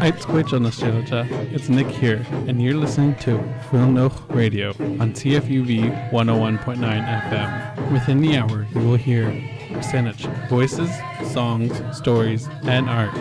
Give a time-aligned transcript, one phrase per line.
[0.00, 1.52] The Stilcha.
[1.52, 3.36] It's Nick here, and you're listening to
[3.70, 7.92] Wilnoch Radio on CFUV 101.9 FM.
[7.92, 9.26] Within the hour, you will hear
[9.82, 10.90] Saanich voices,
[11.30, 13.12] songs, stories, and art.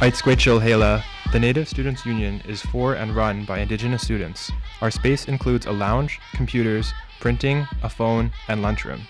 [0.00, 4.50] Eitsquetchil Hela, the Native Students Union is for and run by Indigenous students.
[4.80, 9.00] Our space includes a lounge, computers, printing, a phone, and lunchroom.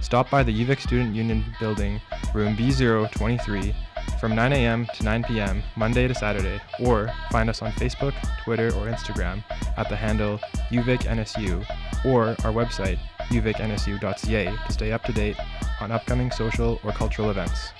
[0.00, 2.00] Stop by the UVic Student Union building,
[2.34, 3.74] room B023,
[4.20, 4.86] from 9 a.m.
[4.94, 9.44] to 9 p.m., Monday to Saturday, or find us on Facebook, Twitter, or Instagram
[9.76, 10.38] at the handle
[10.70, 11.64] UVicNSU
[12.04, 15.36] or our website, uvicnsu.ca, to stay up to date
[15.80, 17.72] on upcoming social or cultural events.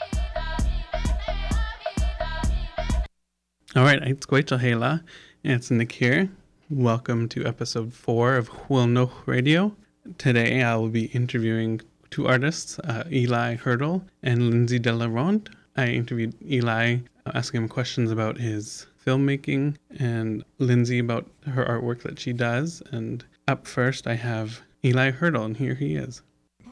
[3.75, 5.02] All right, it's Gwachel Hela.
[5.45, 6.30] And it's Nick here.
[6.75, 9.77] Welcome to episode four of Wilnoch Radio.
[10.17, 15.48] Today I will be interviewing two artists, uh, Eli Hurdle and Lindsay Delaronde.
[15.77, 22.05] I interviewed Eli, uh, asking him questions about his filmmaking, and Lindsay about her artwork
[22.05, 22.83] that she does.
[22.91, 26.23] And up first, I have Eli Hurdle, and here he is.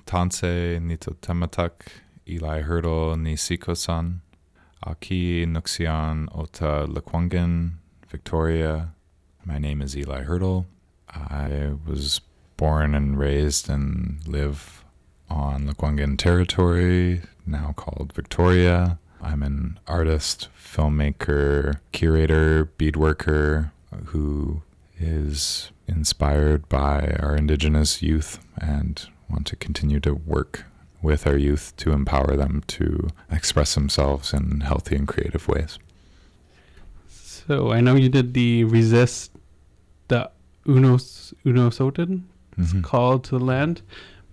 [0.07, 1.73] Tanse nito tematak
[2.27, 4.23] Eli Hurdle ni Siko-san.
[4.83, 7.73] Aki Nuxian Ota Lekwungen,
[8.09, 8.95] Victoria.
[9.45, 10.67] My name is Eli Hurdle.
[11.09, 12.21] I was
[12.57, 14.85] born and raised and live
[15.29, 18.99] on Lekwungen territory, now called Victoria.
[19.23, 23.71] I'm an artist, filmmaker, curator, beadworker
[24.07, 24.63] who
[24.99, 30.65] is inspired by our indigenous youth and want to continue to work
[31.03, 35.79] with our youth to empower them to express themselves in healthy and creative ways.
[37.09, 39.30] So I know you did the Resist,
[40.67, 42.23] Unos Unistoten,
[42.59, 42.83] it's Mhm.
[42.83, 43.83] called to the land,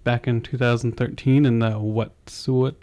[0.03, 2.75] back in 2013 in the Wet'suwet,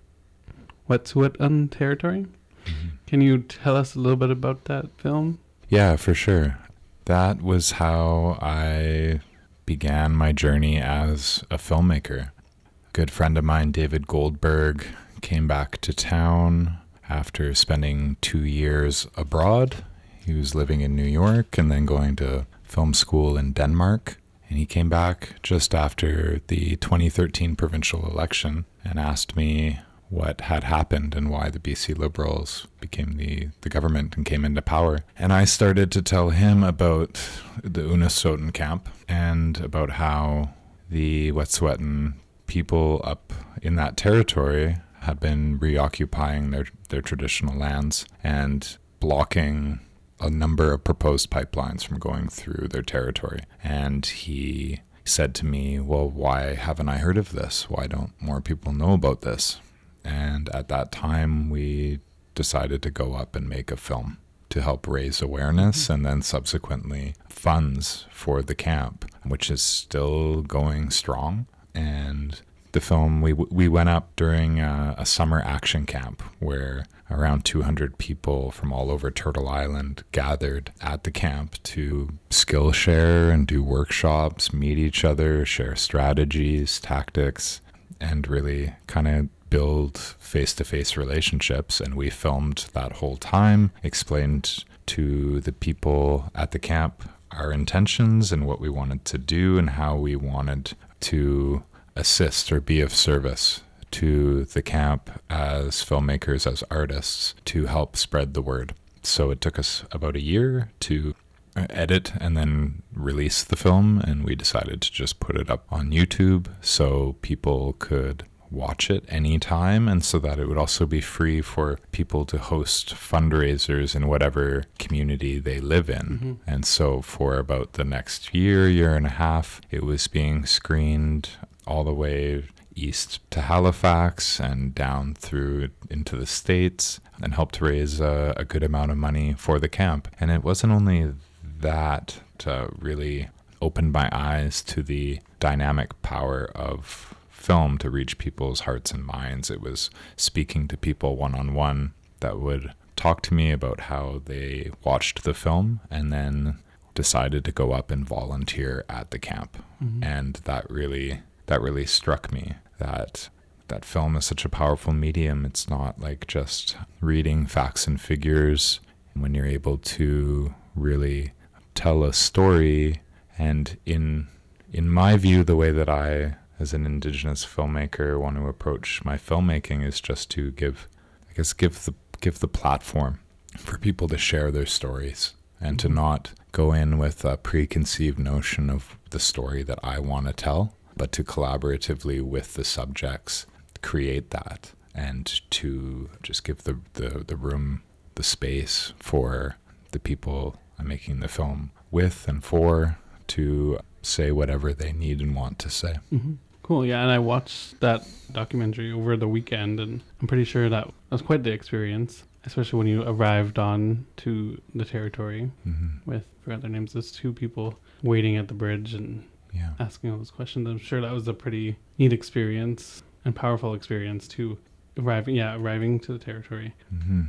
[0.89, 2.27] Wet'suwet'en territory.
[2.67, 2.91] Mhm.
[3.07, 5.39] Can you tell us a little bit about that film?
[5.69, 6.59] Yeah, for sure.
[7.07, 9.21] That was how I
[9.67, 12.29] began my journey as a filmmaker.
[12.29, 14.87] A good friend of mine, David Goldberg,
[15.21, 16.77] came back to town
[17.09, 19.77] after spending two years abroad.
[20.25, 24.21] He was living in New York and then going to film school in Denmark.
[24.49, 29.79] And he came back just after the 2013 provincial election and asked me
[30.11, 34.61] what had happened and why the BC Liberals became the, the government and came into
[34.61, 35.05] power.
[35.17, 37.15] And I started to tell him about
[37.63, 40.51] the Unistoten camp and about how
[40.91, 42.15] the Wet'suwet'en
[42.47, 43.33] people up
[43.63, 49.81] in that territory had been reoccupying their, their traditional lands and blocking
[50.21, 53.43] a number of proposed pipelines from going through their territory.
[53.63, 57.69] And he said to me, Well, why haven't I heard of this?
[57.69, 59.61] Why don't more people know about this?
[60.05, 62.01] And at that time, we
[62.35, 64.19] decided to go up and make a film
[64.51, 65.93] to help raise awareness mm-hmm.
[65.93, 71.47] and then subsequently funds for the camp, which is still going strong.
[71.75, 72.41] And
[72.75, 77.97] the film, we, we went up during a, a summer action camp where around 200
[77.99, 83.63] people from all over Turtle Island gathered at the camp to skill share and do
[83.63, 87.61] workshops, meet each other, share strategies, tactics,
[88.01, 91.81] and really kind of build face to face relationships.
[91.81, 98.31] And we filmed that whole time, explained to the people at the camp our intentions
[98.31, 101.65] and what we wanted to do and how we wanted to
[101.97, 103.63] assist or be of service
[103.93, 108.75] to the camp as filmmakers, as artists, to help spread the word.
[109.03, 111.15] So it took us about a year to
[111.57, 115.91] edit and then release the film, and we decided to just put it up on
[115.91, 121.41] YouTube so people could watch it anytime and so that it would also be free
[121.41, 125.97] for people to host fundraisers in whatever community they live in.
[125.97, 126.33] Mm-hmm.
[126.47, 131.31] And so for about the next year, year and a half, it was being screened
[131.67, 132.45] all the way
[132.75, 138.63] east to Halifax and down through into the States and helped raise a, a good
[138.63, 140.09] amount of money for the camp.
[140.19, 141.13] And it wasn't only
[141.61, 143.29] that to really
[143.63, 149.51] open my eyes to the dynamic power of film to reach people's hearts and minds.
[149.51, 154.23] It was speaking to people one on one that would talk to me about how
[154.25, 156.59] they watched the film and then
[156.95, 159.63] decided to go up and volunteer at the camp.
[159.83, 160.03] Mm-hmm.
[160.03, 163.29] And that really that really struck me that
[163.69, 165.45] that film is such a powerful medium.
[165.45, 168.81] It's not like just reading facts and figures.
[169.15, 171.33] When you're able to really
[171.75, 173.01] tell a story
[173.39, 174.29] and in
[174.73, 179.17] in my view the way that I as an indigenous filmmaker want to approach my
[179.17, 180.89] filmmaking is just to give
[181.31, 183.21] I guess give the give the platform
[183.57, 185.97] for people to share their stories and to mm-hmm.
[185.97, 190.77] not go in with a preconceived notion of the story that I want to tell,
[190.97, 193.47] but to collaboratively with the subjects
[193.83, 197.83] create that and to just give the, the, the room,
[198.15, 199.57] the space for
[199.91, 202.99] the people I'm making the film with and for
[203.29, 205.95] to say whatever they need and want to say.
[206.13, 206.35] Mm-hmm.
[206.63, 206.87] Cool.
[206.87, 211.21] Yeah, and I watched that documentary over the weekend, and I'm pretty sure that was
[211.21, 216.11] quite the experience, especially when you arrived on to the territory Mm-hmm.
[216.11, 216.93] with I forgot their names.
[216.95, 219.71] There's two people waiting at the bridge and Yeah.
[219.79, 220.67] asking all those questions.
[220.69, 224.59] I'm sure that was a pretty neat experience and powerful experience to
[224.97, 226.73] Arriving, yeah, arriving to the territory.
[226.95, 227.23] Mm-hmm.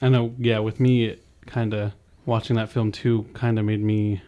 [0.00, 1.92] I know, yeah, with me, it kind of
[2.24, 4.22] watching that film too kind of made me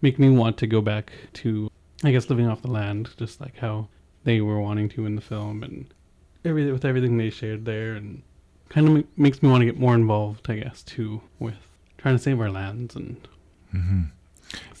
[0.00, 1.70] make me want to go back to,
[2.02, 3.88] I guess, living off the land, just like how
[4.24, 5.92] they were wanting to in the film, and
[6.42, 8.22] everything with everything they shared there, and
[8.70, 11.56] kind of ma- makes me want to get more involved, I guess, too, with
[11.98, 13.16] trying to save our lands and
[13.74, 14.02] Mm-hmm.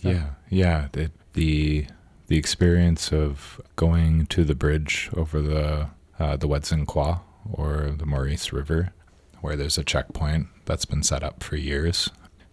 [0.02, 0.88] Yeah, yeah.
[0.92, 1.86] The, the
[2.30, 5.88] the experience of going to the bridge over the
[6.20, 7.22] uh, the Wedzin Kwa
[7.52, 8.92] or the Morice River,
[9.40, 12.08] where there's a checkpoint that's been set up for years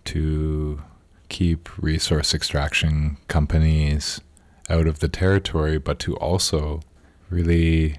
[0.05, 0.81] to
[1.29, 4.19] keep resource extraction companies
[4.67, 6.81] out of the territory, but to also
[7.29, 7.97] really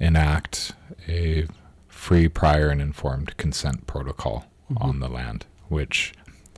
[0.00, 0.72] enact
[1.06, 1.46] a
[1.86, 4.82] free, prior, and informed consent protocol Mhm.
[4.82, 6.12] on the land, which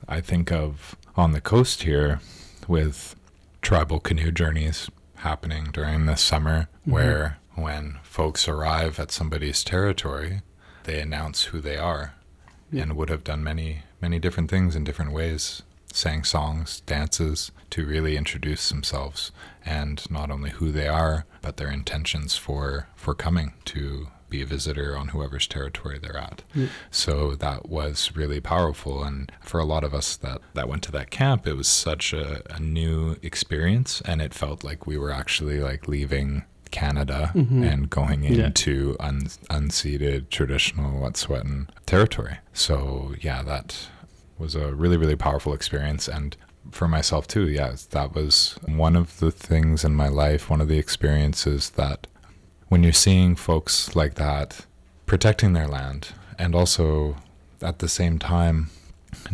[0.07, 2.21] I think of on the coast here
[2.67, 3.15] with
[3.63, 6.91] tribal canoe journeys happening during the summer, Mhm.
[6.91, 10.41] where when folks arrive at somebody's territory,
[10.83, 12.13] they announce who they are
[12.71, 12.83] Yeah.
[12.83, 15.61] and would have done many, many different things in different ways,
[15.93, 19.31] sang songs, dances to really introduce themselves
[19.65, 24.45] and not only who they are, but their intentions for, for coming to be a
[24.57, 26.41] visitor on whoever's territory they're at.
[26.55, 26.67] Yeah.
[26.89, 29.03] So that was really powerful.
[29.03, 32.13] And for a lot of us that, that went to that camp, it was such
[32.13, 34.01] a, a new experience.
[34.05, 37.71] And it felt like we were actually like leaving Canada Mhm.
[37.71, 38.45] and going Yeah.
[38.47, 39.27] into un,
[39.57, 42.37] unceded traditional Wet'suwet'en territory.
[42.53, 43.67] So yeah, that
[44.39, 46.07] was a really, really powerful experience.
[46.07, 46.35] And
[46.71, 50.67] for myself too, yeah, that was one of the things in my life, one of
[50.67, 52.07] the experiences that
[52.73, 54.65] when you're seeing folks like that
[55.05, 56.07] protecting their land
[56.39, 57.15] and also
[57.61, 58.71] at the same time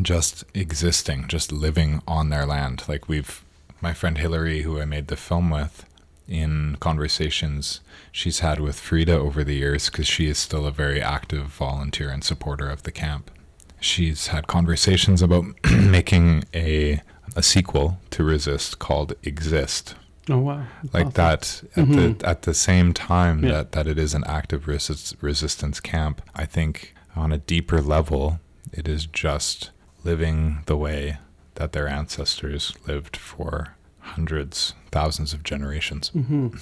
[0.02, 2.84] just existing, just living on their land.
[2.90, 3.42] Like we've,
[3.80, 5.86] my friend Hillary, who I made the film with,
[6.28, 7.80] in conversations
[8.12, 12.10] she's had with Frida over the years, because she is still a very active volunteer
[12.10, 13.32] and supporter of the camp.
[13.80, 17.02] She's had conversations about making a
[17.38, 19.96] a sequel to Resist called Exist,
[20.30, 20.66] Oh wow.
[20.84, 21.14] That's like awesome.
[21.16, 22.20] that at Mhm.
[22.20, 23.52] the at the same time Yeah.
[23.52, 28.40] that that it is an active resist, resistance camp i think on a deeper level
[28.72, 29.72] it is just
[30.04, 31.18] living the way
[31.56, 36.48] that their ancestors lived for hundreds thousands of generations hmm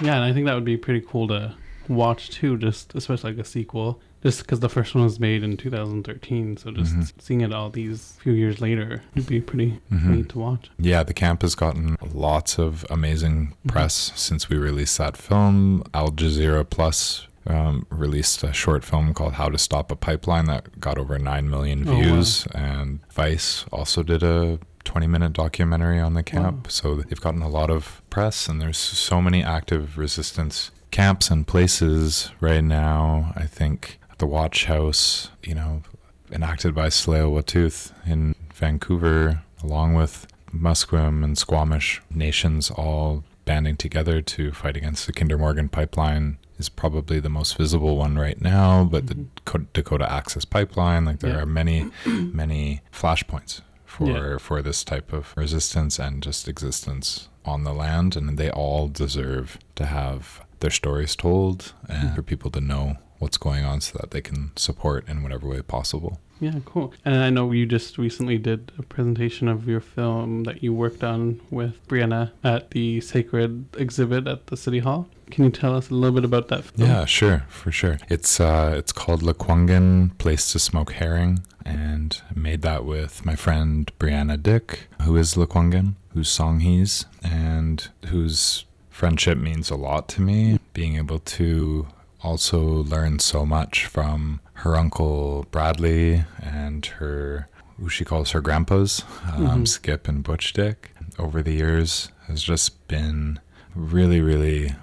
[0.00, 1.54] Yeah, and I think that would be pretty cool to
[1.88, 5.56] watch too, just especially like a sequel, just because the first one was made in
[5.56, 6.56] 2013.
[6.56, 7.12] So just Mhm.
[7.20, 10.06] seeing it all these few years later would be pretty Mhm.
[10.06, 10.70] neat to watch.
[10.78, 16.10] yeah the camp has gotten lots of amazing press since we released that film al
[16.10, 20.96] jazeera plus um, released a short film called How to Stop a Pipeline that got
[20.96, 22.00] over 9 million Oh, wow.
[22.00, 22.46] views.
[22.54, 26.56] And Vice also did a 20 minute documentary on the camp.
[26.64, 26.68] Wow.
[26.68, 31.46] So they've gotten a lot of press, and there's so many active resistance camps and
[31.46, 33.34] places right now.
[33.36, 35.82] I think the Watch House, you know,
[36.30, 44.52] enacted by Tsleil-Waututh in Vancouver, along with Musqueam and Squamish nations all banding together to
[44.52, 48.84] fight against the Kinder Morgan pipeline is probably the most visible one right now.
[48.84, 49.26] But Mhm.
[49.44, 51.42] the Dakota, Access Pipeline, like there Yeah.
[51.42, 54.38] are many, many flashpoints for Yeah.
[54.38, 59.58] for this type of resistance and just existence on the land, and they all deserve
[59.74, 62.14] to have their stories told and Mhm.
[62.14, 65.62] for people to know what's going on so that they can support in whatever way
[65.62, 66.20] possible.
[66.40, 66.92] Yeah, cool.
[67.04, 71.04] And I know you just recently did a presentation of your film that you worked
[71.04, 75.08] on with Brianna at the Sacred exhibit at the City Hall.
[75.30, 76.88] Can you tell us a little bit about that film?
[76.88, 77.98] Yeah, sure, for sure.
[78.08, 83.36] It's uh, it's called Lekwungen Place to Smoke Herring, and I made that with my
[83.36, 90.08] friend Brianna Dick, who is Lekwungen, whose song he's, and whose friendship means a lot
[90.10, 90.58] to me.
[90.74, 91.86] Being able to
[92.24, 99.02] also learned so much from her uncle Bradley and her who she calls her grandpas,
[99.32, 99.68] um, Mhm.
[99.68, 103.40] Skip and Butch Dick, over the years has just been
[103.74, 104.74] really, really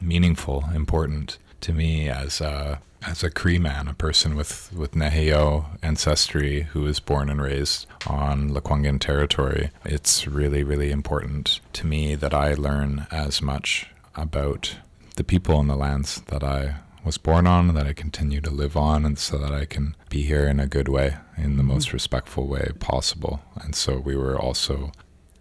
[0.00, 5.66] meaningful, important to me as a as a Cree man, a person with with Neheo
[5.84, 9.70] ancestry who was born and raised on Lekwungen territory.
[9.84, 13.86] It's really really important to me that I learn as much
[14.16, 14.74] about
[15.16, 18.76] the people and the lands that I was born on, that I continue to live
[18.76, 21.92] on, and so that I can be here in a good way, in the most
[21.92, 23.40] respectful way possible.
[23.56, 24.92] And so we were also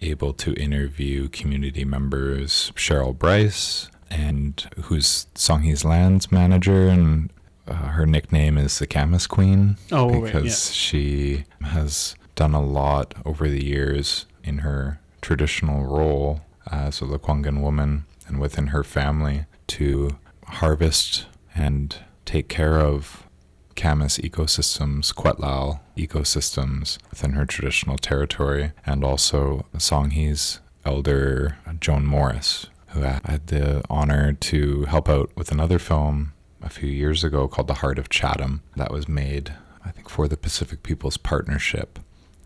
[0.01, 7.31] able to interview community members Cheryl Bryce, and who's Songhees Lands manager, and
[7.67, 10.73] uh, her nickname is the Camas Queen Oh, right, because yeah.
[10.73, 17.61] she has done a lot over the years in her traditional role as a Lekwungen
[17.61, 21.25] woman and within her family to harvest
[21.57, 21.95] and
[22.25, 23.23] take care of
[23.75, 33.03] Camas ecosystems, Quetlal ecosystems within her traditional territory, and also Songhees elder Joan Morris, who
[33.03, 37.67] I had the honor to help out with another film a few years ago called
[37.67, 39.53] The Heart of Chatham that was made,
[39.85, 41.99] I think, for the Pacific Peoples Partnership.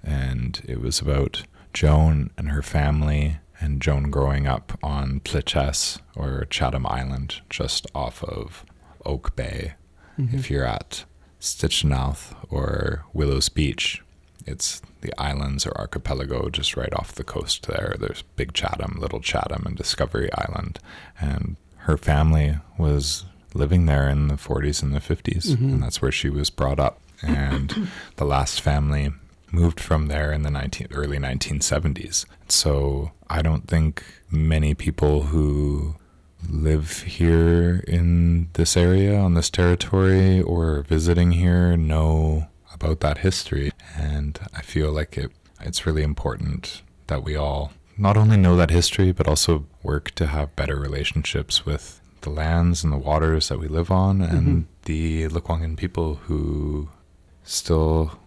[0.03, 6.45] And it was about Joan and her family and Joan growing up on Pliches or
[6.49, 8.65] Chatham Island, just off of
[9.05, 9.73] Oak Bay.
[10.17, 10.53] If mm-hmm.
[10.53, 11.05] you're at
[11.39, 14.01] Stitchnouth or Willows Beach,
[14.45, 17.95] it's the islands or archipelago just right off the coast there.
[17.99, 20.79] There's Big Chatham, Little Chatham, and Discovery Island.
[21.19, 25.79] And her family was living there in the 40s and the 50s, and mm-hmm.
[25.79, 26.99] that's where she was brought up.
[27.21, 29.11] And the last family
[29.51, 32.25] moved from there in the 19, early 1970s.
[32.47, 35.95] So I don't think many people who
[36.49, 43.71] live here in this area on this territory or visiting here know about that history.
[43.95, 45.31] And I feel like it
[45.63, 50.27] it's really important that we all not only know that history but also work to
[50.27, 54.35] have better relationships with the lands and the waters that we live on mm-hmm.
[54.35, 56.89] and the Lekwungen people who
[57.43, 58.19] still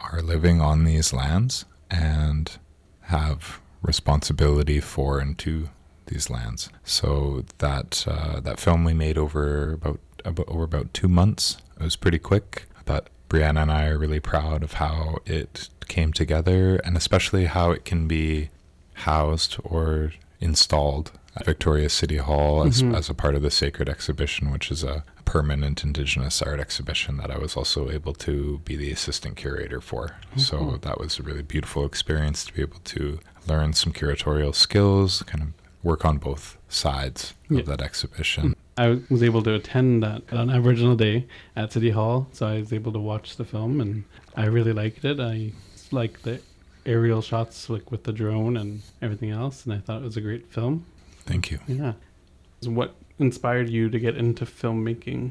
[0.00, 2.58] are living on these lands and
[3.02, 5.68] have responsibility for and to
[6.10, 6.68] these lands.
[6.84, 11.56] So that uh, that film we made over about, about over about two months.
[11.80, 16.12] It was pretty quick, but Brianna and I are really proud of how it came
[16.12, 18.50] together, and especially how it can be
[18.94, 22.96] housed or installed at Victoria City Hall as, Mhm.
[22.96, 27.30] as a part of the Sacred Exhibition, which is a permanent Indigenous art exhibition that
[27.30, 30.16] I was also able to be the assistant curator for.
[30.36, 35.22] So that was a really beautiful experience to be able to learn some curatorial skills,
[35.22, 37.60] kind of work on both sides Yeah.
[37.60, 38.54] of that exhibition.
[38.76, 42.72] I was able to attend that on Aboriginal Day at City Hall, so I was
[42.72, 44.04] able to watch the film, and
[44.36, 45.20] I really liked it.
[45.20, 45.52] I
[45.90, 46.40] liked the
[46.86, 50.20] aerial shots, like with the drone and everything else, and I thought it was a
[50.22, 50.86] great film.
[51.26, 51.58] Thank you.
[51.66, 51.92] Yeah.
[52.64, 55.30] What inspired you to get into filmmaking?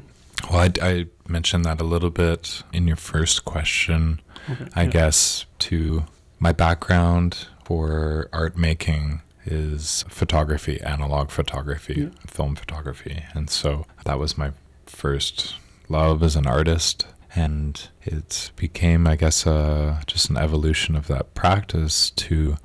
[0.50, 4.20] Well, I, I mentioned that a little bit in your first question.
[4.48, 4.90] Okay, I yeah.
[4.90, 6.04] guess to
[6.38, 12.08] my background for art making is photography, analog photography, Yeah.
[12.26, 13.24] film photography.
[13.34, 14.52] And so that was my
[14.86, 15.54] first
[15.88, 17.06] love as an artist.
[17.34, 22.56] And it became, I guess, uh, just an evolution of that practice to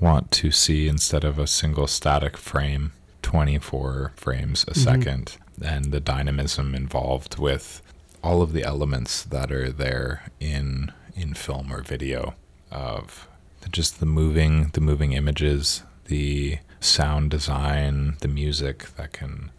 [0.00, 4.76] want to see instead of a single static frame, 24 frames a Mhm.
[4.76, 7.80] second, and the dynamism involved with
[8.22, 12.34] all of the elements that are there in in film or video
[12.72, 13.28] of
[13.70, 19.50] just the moving the moving images the sound design the music that can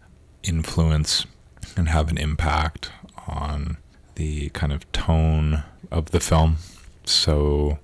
[0.42, 1.26] influence
[1.76, 2.90] and have an impact
[3.26, 3.76] on
[4.14, 6.56] the kind of tone of the film
[7.04, 7.78] so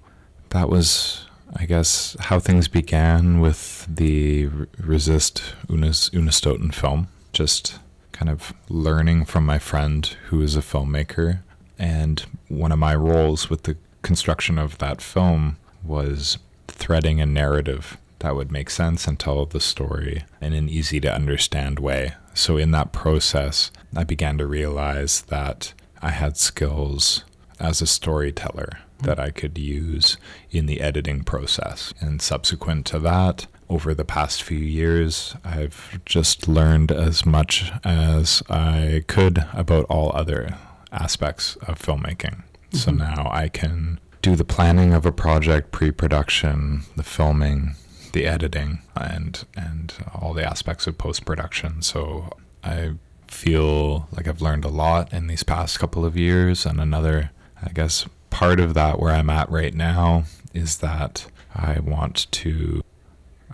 [0.50, 7.09] that was I guess how things began with the Resist Unis, Unistoten film.
[7.33, 7.78] Just
[8.12, 11.40] kind of learning from my friend who is a filmmaker.
[11.78, 16.38] And one of my roles with the construction of that film was
[16.69, 21.12] threading a narrative that would make sense and tell the story in an easy to
[21.14, 22.12] understand way.
[22.34, 27.24] So, in that process, I began to realize that I had skills
[27.60, 30.16] as a storyteller that I could use
[30.50, 31.92] in the editing process.
[32.00, 38.42] And subsequent to that, over the past few years, I've just learned as much as
[38.48, 40.56] I could about all other
[40.92, 42.42] aspects of filmmaking.
[42.72, 42.98] So Mhm.
[42.98, 47.74] now I can do the planning of a project, pre-production, the filming,
[48.12, 51.83] the editing, and and all the aspects of post-production.
[51.83, 52.31] So
[52.62, 52.92] I
[53.26, 57.31] feel like I've learned a lot in these past couple of years, and another,
[57.62, 62.83] I guess, part of that where I'm at right now is that I want to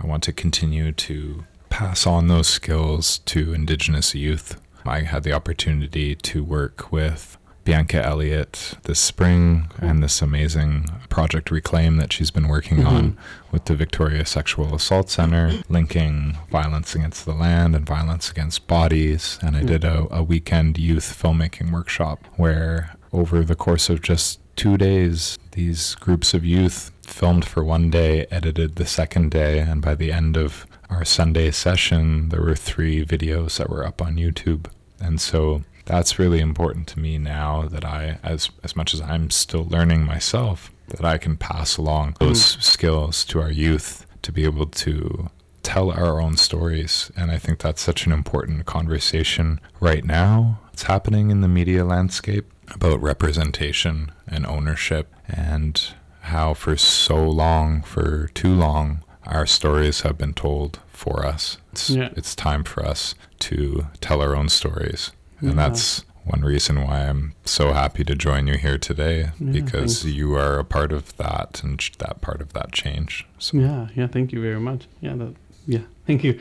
[0.01, 4.61] I want to continue to pass on those skills to Indigenous youth.
[4.85, 7.38] I had the opportunity to work with
[7.69, 13.53] Bianca Elliott this spring and this amazing project Reclaim that she's been working on mm-hmm.
[13.53, 19.39] with the Victoria Sexual Assault Center, linking violence against the land and violence against bodies.
[19.43, 24.41] And I did a, a weekend youth filmmaking workshop where, over the course of just
[24.57, 29.83] two days, these groups of youth filmed for one day, edited the second day, and
[29.83, 34.17] by the end of our Sunday session, there were three videos that were up on
[34.17, 34.69] YouTube.
[35.01, 39.31] And so that's really important to me now that I, as as much as I'm
[39.31, 42.63] still learning myself, that I can pass along those mm.
[42.63, 45.31] skills to our youth to be able to
[45.63, 47.11] tell our own stories.
[47.17, 50.61] And I think that's such an important conversation right now.
[50.73, 55.81] It's happening in the media landscape about representation and ownership and
[56.21, 61.59] how for so long, for too long, our stories have been told for us.
[61.73, 62.11] It's, Yeah.
[62.15, 65.13] it's time for us to tell our own stories.
[65.41, 65.55] And Yeah.
[65.69, 70.17] that's one reason why I'm so happy to join you here today Yeah, because thanks.
[70.17, 73.27] you are a part of that and ch- that part of that change.
[73.39, 74.87] So Yeah, yeah, thank you very much.
[75.01, 75.35] Yeah, that,
[75.67, 76.39] yeah, thank you.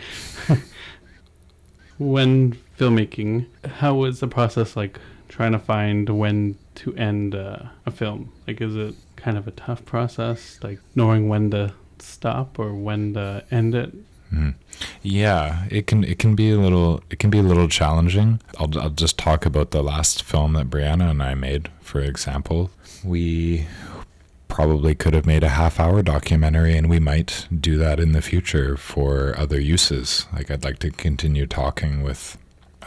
[1.98, 5.00] when filmmaking, how was the process like
[5.30, 8.32] trying to find when to end uh, a film?
[8.48, 13.14] Like, is it kind of a tough process, like knowing when to stop or when
[13.16, 13.94] to end it?
[14.34, 14.56] Mm.
[15.02, 18.42] Yeah, it can it can be a little it can be a little challenging.
[18.60, 22.70] I'll I'll just talk about the last film that Brianna and I made, for example.
[23.04, 23.68] We
[24.48, 28.22] probably could have made a half hour documentary and we might do that in the
[28.22, 30.26] future for other uses.
[30.34, 32.38] Like I'd like to continue talking with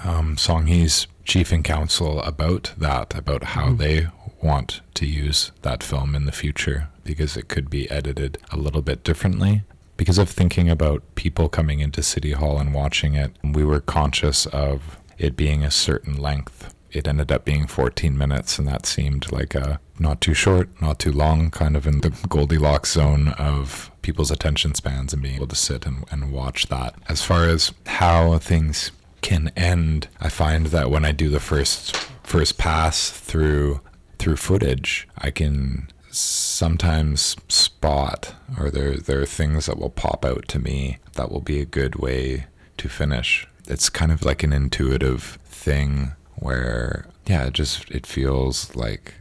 [0.05, 3.79] um, Songhee's chief and council about that, about how Mhm.
[3.79, 4.07] they
[4.43, 8.83] want to use that film in the future because it could be edited a little
[8.83, 9.63] bit differently.
[10.01, 14.47] Because of thinking about people coming into City Hall and watching it, we were conscious
[14.47, 16.75] of it being a certain length.
[16.91, 21.01] It ended up being 14 minutes, and that seemed like a not too short, not
[21.01, 25.49] too long, kind of in the Goldilocks zone of people's attention spans and being able
[25.49, 26.95] to sit and, and watch that.
[27.07, 31.95] As far as how things can end, I find that when I do the first
[32.23, 33.83] first pass through
[34.19, 40.47] through footage, I can sometimes spot or there there are things that will pop out
[40.49, 42.47] to me that will be a good way
[42.79, 43.47] to finish.
[43.67, 49.15] It's kind of like an intuitive thing where yeah, it just it feels like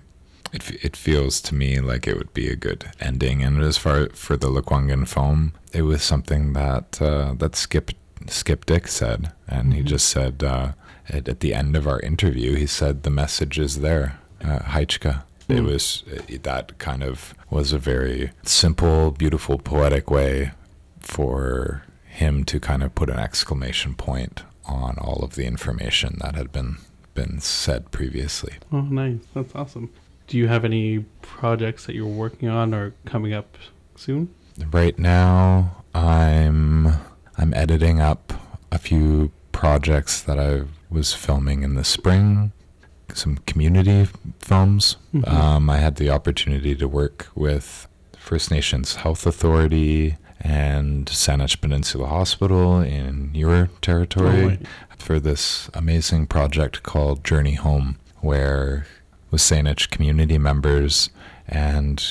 [0.51, 3.43] it, it feels to me like it would be a good ending.
[3.43, 7.91] And as far for the Lekwungen foam, it was something that uh, that Skip
[8.27, 9.85] Skip Dick said, and he Mhm.
[9.85, 10.71] just said uh,
[11.07, 15.23] at, at the end of our interview, he said the message is there, uh, Heichka.
[15.49, 15.65] It Mm.
[15.65, 20.51] was it, that kind of was a very simple, beautiful, poetic way
[20.99, 26.35] for him to kind of put an exclamation point on all of the information that
[26.35, 26.77] had been
[27.15, 28.53] been said previously.
[28.71, 29.19] Oh, nice.
[29.33, 29.89] That's awesome.
[30.27, 33.57] Do you have any projects that you're working on or coming up
[33.95, 34.29] soon?
[34.71, 36.87] Right now, I'm
[37.37, 38.33] I'm editing up
[38.71, 42.51] a few projects that I was filming in the spring,
[43.19, 44.07] some community
[44.39, 44.97] films.
[45.13, 45.27] Mhm.
[45.31, 52.07] Um, I had the opportunity to work with First Nations Health Authority and Saanich Peninsula
[52.07, 54.65] Hospital in your territory Oh,
[54.97, 58.85] for this amazing project called Journey Home, where
[59.31, 61.09] with Saanich community members
[61.47, 62.01] and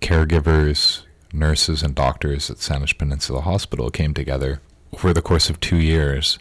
[0.00, 4.60] caregivers, nurses, and doctors at Saanich Peninsula Hospital came together
[4.92, 6.38] over the course of two years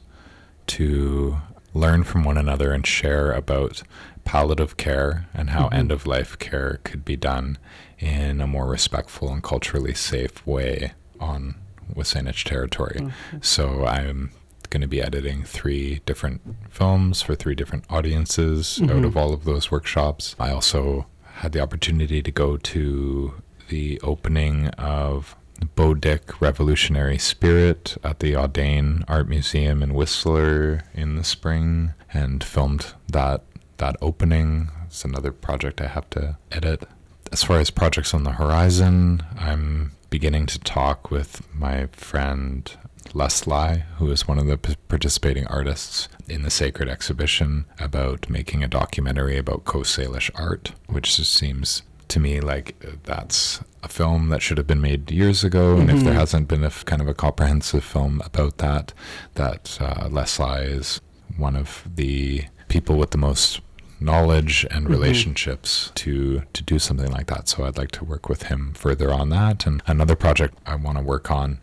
[0.67, 1.37] to
[1.73, 3.83] learn from one another and share about
[4.23, 5.73] palliative care and how Mhm.
[5.73, 7.57] end of life care could be done
[7.99, 11.55] in a more respectful and culturally safe way on
[11.95, 12.99] Wasanich territory.
[13.01, 14.31] Oh, So I'm
[14.69, 19.05] going to be editing three different films for three different audiences out Mhm.
[19.05, 20.35] of all of those workshops.
[20.39, 23.33] I also had the opportunity to go to
[23.69, 25.35] the opening of
[25.75, 25.95] Beau
[26.39, 33.43] Revolutionary Spirit at the Audain Art Museum in Whistler in the spring and filmed that
[33.77, 34.69] that opening.
[34.85, 36.83] It's another project I have to edit.
[37.31, 42.71] As far as projects on the horizon, I'm beginning to talk with my friend
[43.13, 48.63] Leslie, who is one of the p- participating artists in the Sacred Exhibition, about making
[48.63, 54.41] a documentary about Coast Salish art, which seems to me like that's a film that
[54.41, 55.77] should have been made years ago.
[55.77, 56.17] And if there Mhm.
[56.23, 58.93] hasn't been a f- kind of a comprehensive film about that,
[59.35, 61.01] that uh, Leslie is
[61.37, 63.61] one of the people with the most
[63.99, 64.89] knowledge and Mhm.
[64.91, 67.47] relationships to to do something like that.
[67.49, 69.65] So I'd like to work with him further on that.
[69.65, 71.59] And another project I want to work on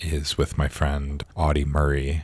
[0.00, 2.22] is with my friend Audie Murray,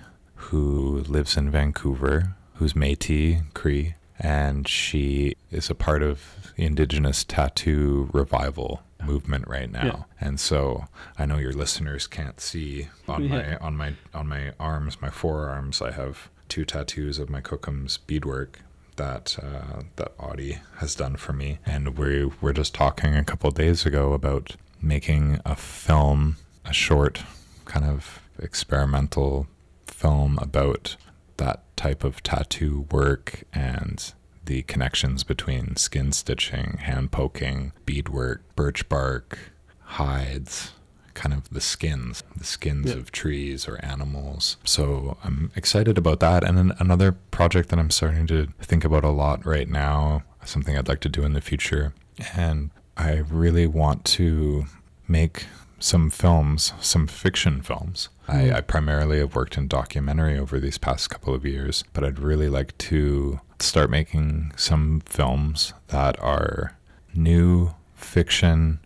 [0.48, 7.24] who lives in Vancouver, who's Metis Cree, and she is a part of the Indigenous
[7.24, 9.84] tattoo revival movement right now.
[9.84, 10.02] Yeah.
[10.26, 10.86] And so
[11.18, 13.28] I know your listeners can't see on Yeah.
[13.28, 17.98] my on my on my arms, my forearms, I have two tattoos of my Kokum's
[17.98, 18.60] beadwork
[18.96, 21.58] that uh, that Audie has done for me.
[21.66, 26.72] And we were just talking a couple of days ago about making a film, a
[26.72, 27.22] short
[27.64, 29.46] kind of experimental
[29.86, 30.96] film about
[31.36, 34.12] that type of tattoo work and
[34.46, 39.38] the connections between skin stitching, hand poking, beadwork, birch bark,
[39.80, 40.72] hides,
[41.14, 42.96] kind of the skins, the skins Yeah.
[42.96, 44.56] of trees or animals.
[44.64, 46.42] So I'm excited about that.
[46.44, 50.76] And then another project that I'm starting to think about a lot right now, something
[50.76, 51.94] I'd like to do in the future.
[52.36, 54.66] And I really want to
[55.06, 55.46] make
[55.84, 58.08] some films, some fiction films.
[58.26, 58.54] I, hmm.
[58.54, 62.48] I primarily have worked in documentary over these past couple of years, but I'd really
[62.48, 66.78] like to start making some films that are
[67.14, 68.80] new fiction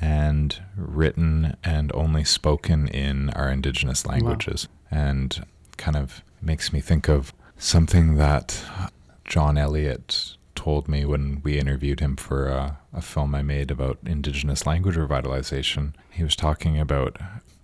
[0.00, 4.66] and written and only spoken in our indigenous languages.
[4.90, 8.64] And kind of makes me think of something that
[9.24, 13.98] John Elliott told me when we interviewed him for a, a film I made about
[14.04, 15.94] indigenous language revitalization.
[16.10, 17.18] He was talking about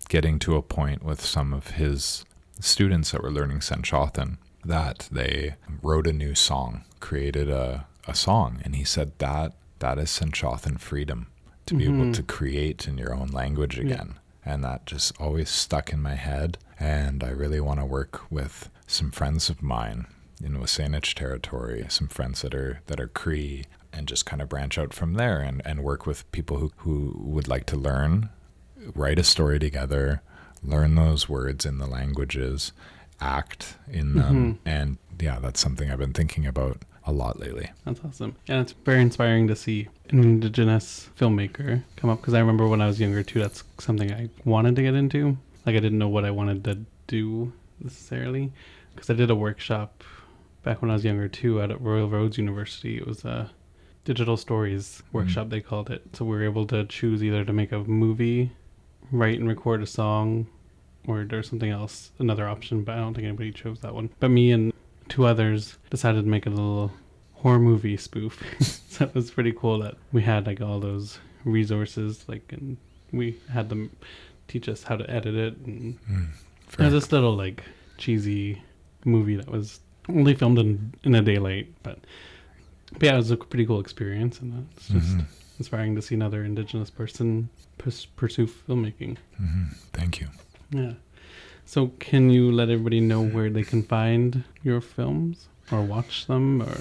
[0.08, 2.24] getting to a point with some of his
[2.60, 8.60] students that were learning Senchothan that they wrote a new song, created a, a song,
[8.64, 11.28] and he said that that is Senchothan freedom
[11.66, 12.12] to be able mm-hmm.
[12.12, 14.14] to create in your own language again.
[14.44, 16.56] And that just always stuck in my head.
[16.80, 20.06] And I really want to work with some friends of mine
[20.40, 24.78] in Wasanich territory, some friends that are that are Cree, and just kind of branch
[24.78, 28.30] out from there and, and work with people who, who would like to learn,
[28.94, 30.22] write a story together,
[30.62, 32.72] learn those words in the languages,
[33.20, 34.54] act in them.
[34.54, 34.68] Mm-hmm.
[34.68, 37.70] And yeah, that's something I've been thinking about a lot lately.
[37.84, 38.36] That's awesome.
[38.46, 42.80] And it's very inspiring to see an Indigenous filmmaker come up because I remember when
[42.80, 45.38] I was younger too, that's something I wanted to get into.
[45.66, 48.52] Like, I didn't know what I wanted to do necessarily
[48.94, 50.04] because I did a workshop
[50.62, 52.98] back when I was younger too at Royal Roads University.
[52.98, 53.50] It was a
[54.04, 55.18] digital stories hmm.
[55.18, 56.02] workshop, they called it.
[56.14, 58.52] So we were able to choose either to make a movie,
[59.12, 60.46] write and record a song,
[61.06, 64.10] or there's something else, another option, but I don't think anybody chose that one.
[64.18, 64.72] But me and
[65.08, 66.92] two others decided to make a little
[67.34, 68.42] horror movie spoof.
[68.88, 72.76] so it was pretty cool that we had like all those resources, like, and
[73.12, 73.90] we had them
[74.48, 75.56] teach us how to edit it.
[75.66, 76.24] And hmm.
[76.72, 77.62] it was this little like
[77.98, 78.62] cheesy
[79.04, 81.98] movie that was only filmed in in a daylight, but,
[82.92, 85.24] but yeah, it was a pretty cool experience, and it's just Mhm.
[85.58, 89.16] inspiring to see another Indigenous person pers- pursue filmmaking.
[89.40, 89.74] Mhm.
[89.92, 90.28] Thank you.
[90.70, 90.94] Yeah.
[91.64, 96.62] So, can you let everybody know where they can find your films or watch them?
[96.62, 96.80] Or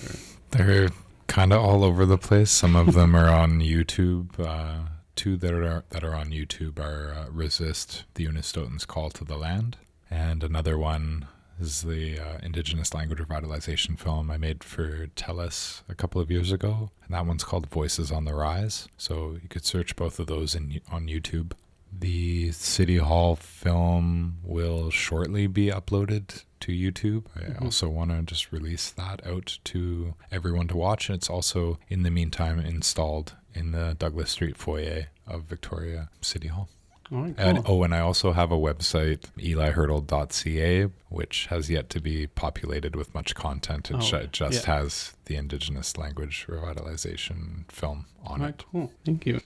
[0.52, 0.90] They're
[1.28, 2.50] kind of all over the place.
[2.52, 4.40] Some of them are on YouTube.
[4.40, 9.26] Uh, two that are that are on YouTube are uh, "Resist the Unistoten's Call to
[9.26, 9.76] the Land,"
[10.10, 11.26] and another one
[11.60, 16.52] is the uh, Indigenous Language Revitalization film I made for TELUS a couple of years
[16.52, 20.28] ago, and that one's called "Voices on the Rise." So you could search both of
[20.28, 21.54] those in on YouTube.
[21.91, 27.26] The City Hall film will shortly be uploaded to YouTube.
[27.36, 27.62] I Mhm.
[27.62, 31.10] also want to just release that out to everyone to watch.
[31.10, 36.50] And it's also, in the meantime, installed in the Douglas Street foyer of Victoria City
[36.50, 36.70] Hall.
[37.12, 37.46] Right, cool.
[37.48, 42.96] And, oh, and I also have a website, elihurdle.ca, which has yet to be populated
[42.96, 43.89] with much content.
[43.91, 44.76] It Oh, ju- just yeah.
[44.80, 48.65] has the Indigenous language revitalization film on all it.
[48.72, 48.91] cool.
[49.06, 49.39] Thank you.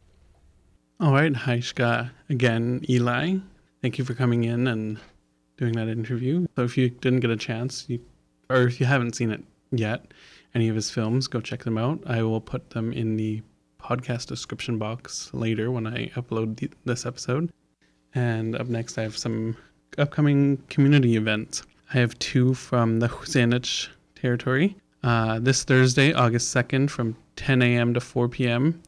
[1.00, 3.38] All right, hi Shka again, Eli.
[3.82, 5.00] Thank you for coming in and
[5.58, 6.45] doing that interview.
[6.56, 8.00] So, if you didn't get a chance, you,
[8.50, 10.06] or if you haven't seen it yet,
[10.54, 12.00] any of his films, go check them out.
[12.06, 13.41] I will put them in the
[13.82, 17.52] podcast description box later when I upload the, this episode.
[18.13, 19.58] And up next, I have some
[19.98, 21.63] upcoming community events.
[21.94, 24.76] I have two from the Husanich territory.
[25.04, 27.94] Uh, this Thursday, August 2nd, from 10 a.m.
[27.94, 28.82] to 4 p.m.,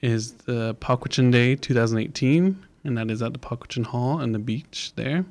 [0.00, 4.92] is the Pauquachin Day 2018, and that is at the Pauquachin Hall and the beach
[4.96, 5.24] there.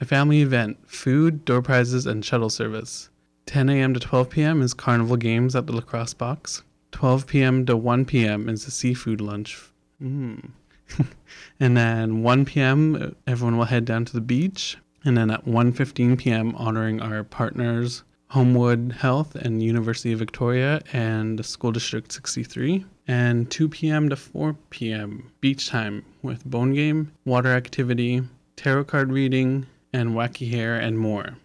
[0.00, 3.08] A family event, food, door prizes, and shuttle service.
[3.46, 3.94] 10 a.m.
[3.94, 4.62] to 12 p.m.
[4.62, 6.62] is carnival games at the lacrosse box.
[6.94, 7.66] 12 p.m.
[7.66, 8.48] to 1 p.m.
[8.48, 9.60] is the seafood lunch.
[10.00, 10.50] Mm.
[11.60, 13.16] and then 1 p.m.
[13.26, 14.76] everyone will head down to the beach.
[15.04, 16.54] And then at 1:15 p.m.
[16.54, 22.86] honoring our partners Homewood Health and University of Victoria and School District 63.
[23.08, 24.08] And 2 p.m.
[24.10, 25.32] to 4 p.m.
[25.40, 28.22] beach time with bone game, water activity,
[28.54, 31.36] tarot card reading, and wacky hair and more.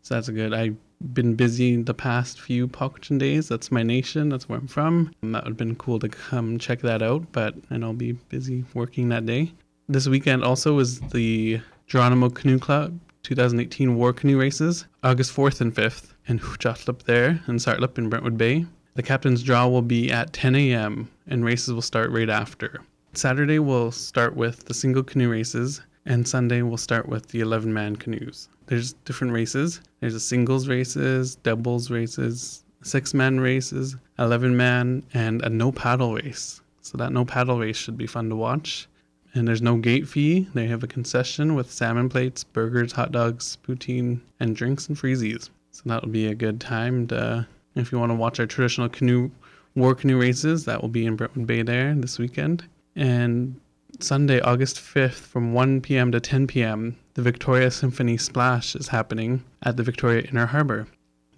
[0.00, 0.54] So that's a good.
[0.54, 0.76] I've
[1.12, 3.48] been busy the past few Pauquachin days.
[3.48, 4.28] That's my nation.
[4.28, 5.12] That's where I'm from.
[5.22, 8.12] And that would have been cool to come check that out, but know I'll be
[8.12, 9.52] busy working that day.
[9.88, 15.74] This weekend also is the Geronimo Canoe Club 2018 War Canoe Races, August 4th and
[15.74, 18.66] 5th in Huchatlip there and Tsartlip in Brentwood Bay.
[18.94, 21.10] The captain's draw will be at 10 a.m.
[21.26, 22.80] and races will start right after.
[23.12, 27.72] Saturday will start with the single canoe races and Sunday we'll start with the 11
[27.72, 28.48] man canoes.
[28.66, 29.80] There's different races.
[30.00, 36.14] There's a singles races, doubles races, six man races, 11 man, and a no paddle
[36.14, 36.60] race.
[36.82, 38.88] So that no paddle race should be fun to watch.
[39.34, 40.46] And there's no gate fee.
[40.54, 45.50] They have a concession with salmon plates, burgers, hot dogs, poutine, and drinks and freezies.
[45.72, 49.30] So that'll be a good time to, if you want to watch our traditional canoe
[49.74, 52.64] war canoe races, that will be in Brentwood Bay there this weekend.
[52.94, 53.58] And
[54.00, 56.10] Sunday, August 5th, from 1 p.m.
[56.10, 60.88] to 10 p.m., the Victoria Symphony Splash is happening at the Victoria Inner Harbor.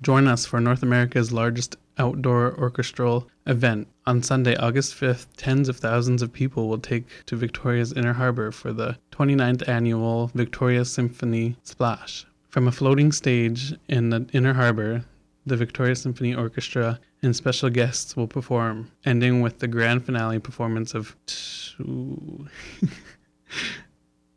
[0.01, 3.89] Join us for North America's largest outdoor orchestral event.
[4.07, 8.51] On Sunday, August 5th, tens of thousands of people will take to Victoria's Inner Harbor
[8.51, 12.27] for the 29th annual Victoria Symphony Splash.
[12.49, 15.05] From a floating stage in the Inner Harbor,
[15.47, 20.93] the Victoria Symphony Orchestra and special guests will perform, ending with the grand finale performance
[20.93, 21.17] of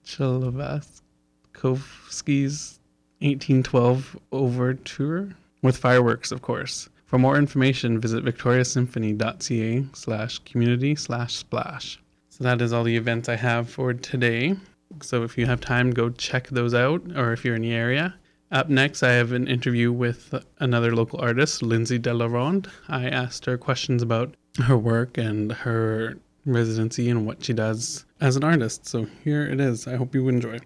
[0.04, 2.80] Tchaikovsky's
[3.22, 6.90] 1812 Overture with fireworks, of course.
[7.06, 12.00] For more information, visit victoriasymphony.ca slash community slash splash.
[12.30, 14.56] So that is all the events I have for today.
[15.02, 18.14] So if you have time, go check those out, or if you're in the area.
[18.52, 22.68] Up next, I have an interview with another local artist, Lindsay Delaronde.
[22.88, 24.34] I asked her questions about
[24.64, 28.88] her work and her residency and what she does as an artist.
[28.88, 29.86] So here it is.
[29.86, 30.60] I hope you enjoy.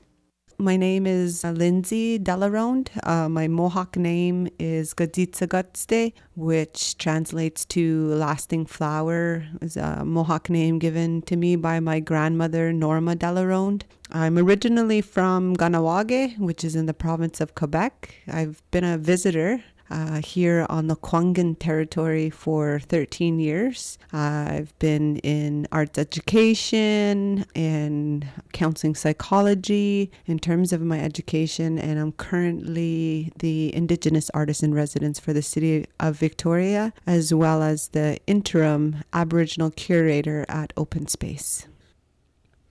[0.57, 2.87] My name is Lindsay Delaronde.
[3.05, 9.45] Uh, my Mohawk name is Gaditsagutste, which translates to lasting flower.
[9.61, 13.81] It's a Mohawk name given to me by my grandmother, Norma Delaronde.
[14.15, 18.13] I'm originally from Kahnawake, which is in the province of Quebec.
[18.27, 23.97] I've been a visitor uh, here on the Kwangan territory for 13 years.
[24.11, 32.11] I've been in arts education and counseling psychology in terms of my education, and I'm
[32.11, 38.19] currently the Indigenous Artist in Residence for the City of Victoria, as well as the
[38.27, 41.67] interim Aboriginal curator at Open Space.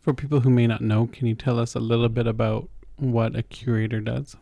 [0.02, 3.36] For people who may not know, can you tell us a little bit about what
[3.36, 4.36] a curator does?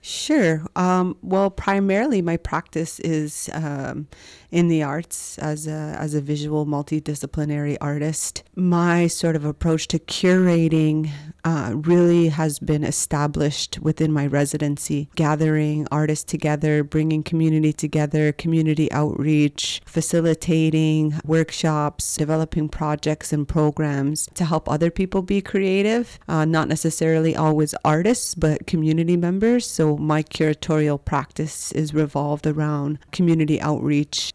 [0.00, 0.64] Sure.
[0.76, 4.06] Um, well, primarily my practice is um,
[4.50, 8.44] in the arts as a, as a visual multidisciplinary artist.
[8.54, 11.10] My sort of approach to curating
[11.44, 18.90] uh, really has been established within my residency, gathering artists together, bringing community together, community
[18.92, 26.68] outreach, facilitating workshops, developing projects and programs to help other people be creative, uh, not
[26.68, 29.66] necessarily always artists, but community members.
[29.66, 34.32] So my curatorial practice is revolved around community outreach.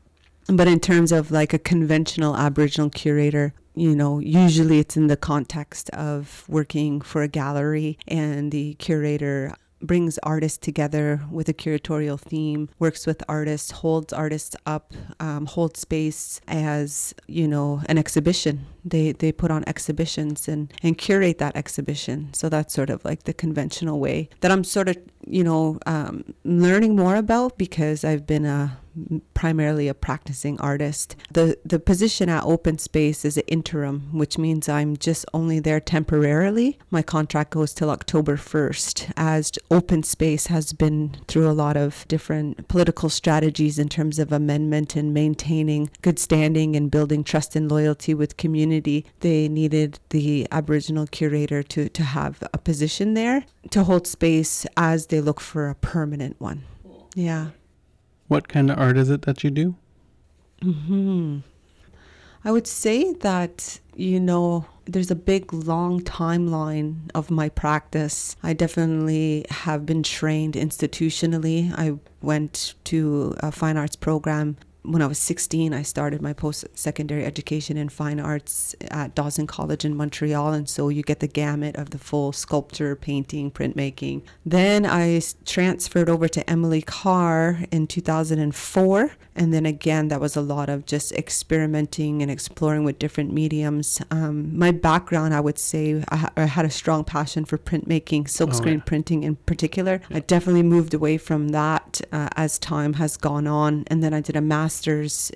[0.48, 5.18] But in terms of like a conventional Aboriginal curator, you know, usually it's in the
[5.18, 12.20] context of working for a gallery and the curator brings artists together with a curatorial
[12.20, 18.66] theme, works with artists, holds artists up, um, holds space as you know an exhibition.
[18.86, 22.34] They they put on exhibitions and and curate that exhibition.
[22.34, 26.24] So that's sort of like the conventional way that I'm sort of you know um,
[26.44, 28.78] learning more about because I've been a
[29.34, 31.16] primarily a practicing artist.
[31.32, 35.80] The the position at Open Space is an interim, which means I'm just only there
[35.80, 36.78] temporarily.
[36.92, 42.06] My contract goes till October 1st as Open Space has been through a lot of
[42.08, 47.72] different political strategies in terms of amendment and maintaining good standing and building trust and
[47.72, 49.06] loyalty with community.
[49.22, 55.08] They needed the Aboriginal curator to to have a position there to hold space as
[55.14, 56.64] they look for a permanent one.
[57.14, 57.50] Yeah.
[58.30, 59.76] What kind of art is it that you do?
[60.64, 61.40] Hmm.
[62.44, 68.36] I would say that you know there's a big long timeline of my practice.
[68.42, 71.72] I definitely have been trained institutionally.
[71.78, 76.66] I went to a fine arts program when I was 16, I started my post
[76.74, 80.54] secondary education in fine arts at Dawson College in Montreal.
[80.54, 84.24] And so you get the gamut of the full sculpture, painting, printmaking.
[84.46, 89.12] Then I transferred over to Emily Carr in 2004.
[89.36, 94.00] And then again, that was a lot of just experimenting and exploring with different mediums.
[94.12, 98.26] Um, my background, I would say, I, ha- I, had a strong passion for printmaking,
[98.26, 98.82] silkscreen oh, yeah.
[98.86, 100.02] printing in particular.
[100.10, 100.18] Yeah.
[100.18, 103.86] I definitely moved away from that uh, as time has gone on.
[103.88, 104.73] And then I did a master's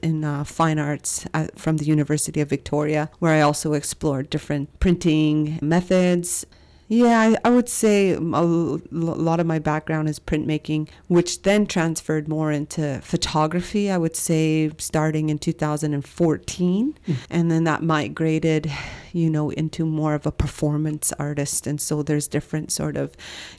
[0.02, 4.80] in uh, fine arts at, from the University of Victoria, where I also explored different
[4.80, 6.45] printing methods
[6.89, 12.30] yeah, I, I would say a lot of my background is printmaking, which then transferred
[12.30, 13.91] more into photography.
[13.91, 17.15] I would say starting in 2014, mm.
[17.30, 18.71] and then that migrated,
[19.17, 21.67] you know, into more of a performance artist.
[21.67, 23.15] And so there's different sort of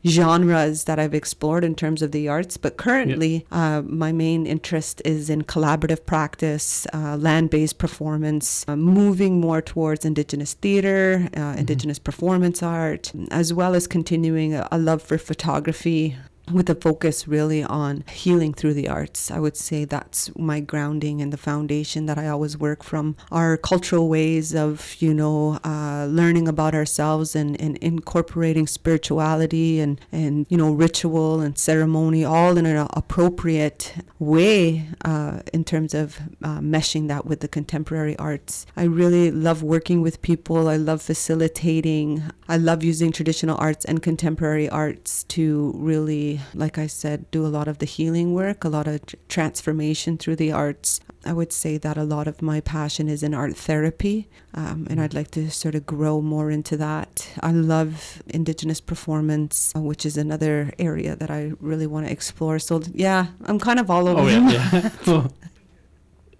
[0.07, 2.57] genres that I've explored in terms of the arts.
[2.57, 9.41] But currently, uh, my main interest is in collaborative practice, uh, land-based performance, uh, moving
[9.41, 11.59] more towards Indigenous theater, uh, mm-hmm.
[11.59, 16.17] Indigenous performance art as well as continuing a, a love for photography
[16.53, 19.31] with a focus really on healing through the arts.
[19.31, 23.17] I would say that's my grounding and the foundation that I always work from.
[23.31, 30.01] Our cultural ways of, you know, uh, learning about ourselves and, and incorporating spirituality and,
[30.13, 36.19] and, you know, ritual and ceremony all in an appropriate way uh, in terms of
[36.43, 38.67] uh, meshing that with the contemporary arts.
[38.77, 40.69] I really love working with people.
[40.69, 42.23] I love facilitating.
[42.49, 47.49] I love using traditional arts and contemporary arts to really like I said, do a
[47.49, 51.01] lot of the healing work, a lot of transformation through the arts.
[51.25, 55.01] I would say that a lot of my passion is in art therapy, um, and
[55.01, 57.29] I'd like to sort of grow more into that.
[57.41, 62.59] I love Indigenous performance, uh, which is another area that I really want to explore.
[62.59, 64.21] So, yeah, I'm kind of all over.
[64.21, 64.91] Oh, yeah.
[65.07, 65.29] yeah.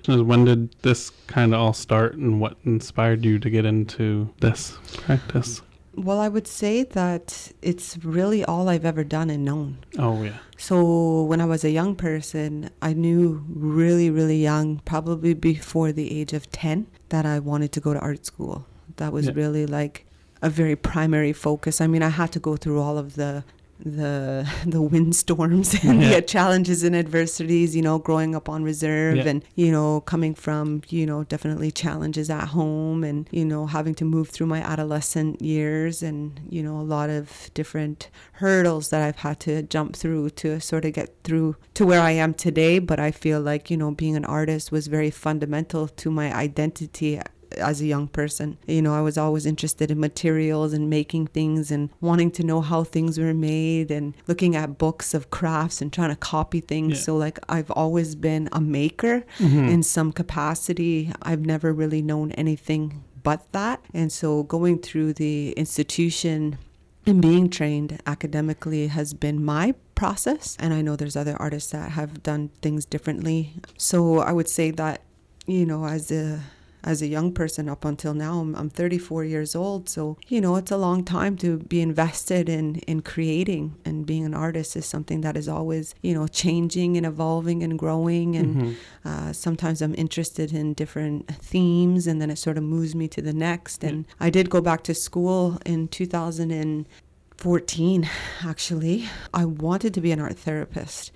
[0.09, 4.79] when did this kind of all start and what inspired you to get into this
[4.95, 5.61] practice?
[6.05, 9.79] Well, I would say that it's really all I've ever done and known.
[9.99, 10.39] Oh, yeah.
[10.57, 16.19] So when I was a young person, I knew really, really young, probably before the
[16.21, 18.67] age of 10, that I wanted to go to art school.
[18.97, 19.33] That was yeah.
[19.35, 20.07] really like
[20.43, 21.81] a very primary focus.
[21.81, 23.45] I mean, I had to go through all of the
[23.85, 26.17] the the windstorms and yeah.
[26.17, 29.29] the challenges and adversities you know growing up on reserve yeah.
[29.29, 33.95] and you know coming from you know definitely challenges at home and you know having
[33.95, 39.03] to move through my adolescent years and you know a lot of different hurdles that
[39.03, 42.79] I've had to jump through to sort of get through to where I am today
[42.79, 47.21] but I feel like you know being an artist was very fundamental to my identity
[47.57, 48.59] as a young person.
[48.67, 52.61] You know, I was always interested in materials and making things and wanting to know
[52.61, 56.99] how things were made and looking at books of crafts and trying to copy things.
[56.99, 57.05] Yeah.
[57.05, 59.69] So, like, I've always been a maker mm-hmm.
[59.69, 61.13] in some capacity.
[61.23, 63.85] I've never really known anything but that.
[63.93, 66.59] And so, going through the institution
[67.07, 70.57] and being trained academically has been my process.
[70.61, 73.55] And I know there's other artists that have done things differently.
[73.77, 75.03] So, I would say that,
[75.47, 76.41] you know, as a
[76.85, 78.41] as a young person up until now.
[78.41, 82.49] I'm, I'm 34 years old, so you know it's a long time to be invested
[82.49, 86.97] in in creating and being an artist is something that is always you know changing
[86.97, 88.37] and evolving and growing.
[88.37, 89.09] And mm-hmm.
[89.09, 93.23] uh, sometimes I'm interested in different themes, and then it sort of moves me to
[93.23, 93.85] the next.
[93.85, 98.09] And I did go back to school in 2014.
[98.45, 101.11] Actually, I wanted to be an art therapist.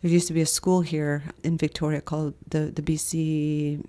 [0.00, 3.82] There used to be a school here in Victoria called the the BC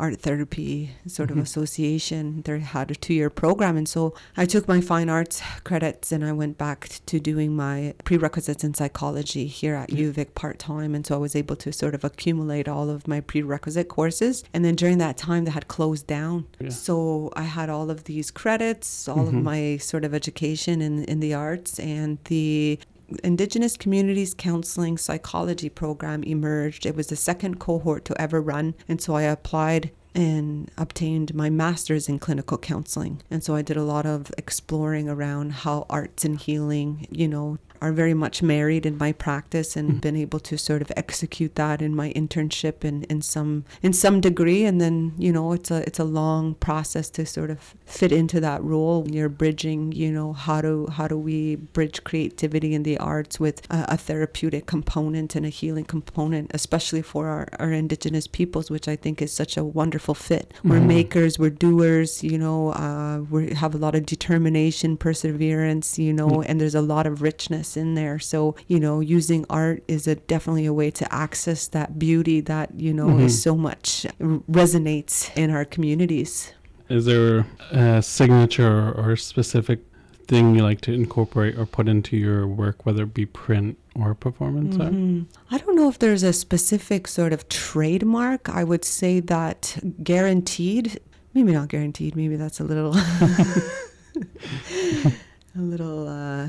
[0.00, 1.38] art therapy sort mm-hmm.
[1.38, 2.42] of association.
[2.42, 3.76] They had a two year program.
[3.76, 7.94] And so I took my fine arts credits and I went back to doing my
[8.04, 10.20] prerequisites in psychology here at mm-hmm.
[10.20, 10.94] UVic part time.
[10.94, 14.42] And so I was able to sort of accumulate all of my prerequisite courses.
[14.54, 16.46] And then during that time, they had closed down.
[16.58, 16.70] Yeah.
[16.70, 19.38] So I had all of these credits, all mm-hmm.
[19.38, 22.78] of my sort of education in, in the arts and the
[23.24, 26.86] Indigenous Communities Counseling Psychology program emerged.
[26.86, 28.74] It was the second cohort to ever run.
[28.88, 33.22] And so I applied and obtained my master's in clinical counseling.
[33.30, 37.58] And so I did a lot of exploring around how arts and healing, you know,
[37.80, 40.00] are very much married in my practice and mm.
[40.00, 44.20] been able to sort of execute that in my internship in, in some in some
[44.20, 48.12] degree and then you know it's a it's a long process to sort of fit
[48.12, 52.82] into that role you're bridging you know how do how do we bridge creativity in
[52.82, 57.72] the arts with a, a therapeutic component and a healing component especially for our, our
[57.72, 60.70] indigenous peoples which I think is such a wonderful fit mm.
[60.70, 66.12] we're makers we're doers you know uh, we have a lot of determination perseverance you
[66.12, 66.44] know mm.
[66.46, 68.18] and there's a lot of richness in there.
[68.18, 72.78] So, you know, using art is a definitely a way to access that beauty that,
[72.78, 73.22] you know, Mhm.
[73.24, 74.06] is so much
[74.50, 76.52] resonates in our communities.
[76.88, 79.80] Is there a signature or specific
[80.26, 84.14] thing you like to incorporate or put into your work, whether it be print or
[84.14, 84.92] performance art?
[84.92, 85.26] Mhm.
[85.50, 88.48] I don't know if there's a specific sort of trademark.
[88.48, 91.00] I would say that guaranteed,
[91.34, 92.94] maybe not guaranteed, maybe that's a little
[95.56, 96.48] a little uh,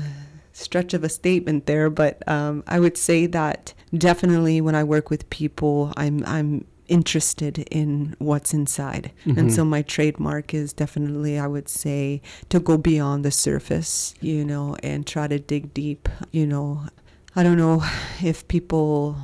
[0.52, 5.10] stretch of a statement there, but um, I would say that definitely when I work
[5.10, 9.12] with people, I'm I'm interested in what's inside.
[9.24, 9.38] Mhm.
[9.38, 14.44] And so my trademark is definitely, I would say, to go beyond the surface, you
[14.44, 16.82] know, and try to dig deep, you know.
[17.34, 17.82] I don't know
[18.22, 19.16] if people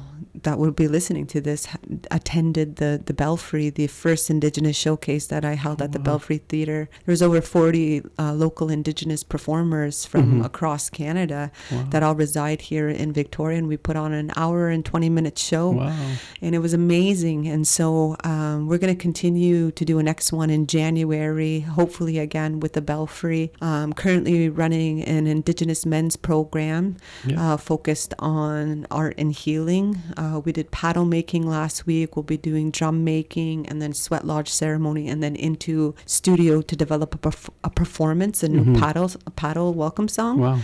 [0.43, 1.67] that will be listening to this
[2.11, 6.05] attended the, the Belfry, the first Indigenous showcase that I held at the Wow.
[6.05, 6.89] Belfry Theatre.
[7.05, 10.45] There was over 40 uh, local Indigenous performers from Mhm.
[10.45, 11.87] across Canada Wow.
[11.91, 15.39] that all reside here in Victoria, and we put on an hour and 20 minute
[15.39, 15.97] show wow.
[16.43, 17.49] and it was amazing.
[17.49, 22.19] And so um, we're going to continue to do a next one in January, hopefully
[22.19, 23.53] again with the Belfry.
[23.61, 27.55] Um, currently running an Indigenous men's program Yeah.
[27.55, 29.99] uh, focused on art and healing.
[30.17, 32.09] Uh, we did paddle making last week.
[32.17, 36.75] We'll be doing drum making and then sweat lodge ceremony, and then into studio to
[36.77, 38.79] develop a, perf- a performance, a new Mhm.
[38.81, 40.39] paddle a paddle welcome song.
[40.41, 40.59] Wow.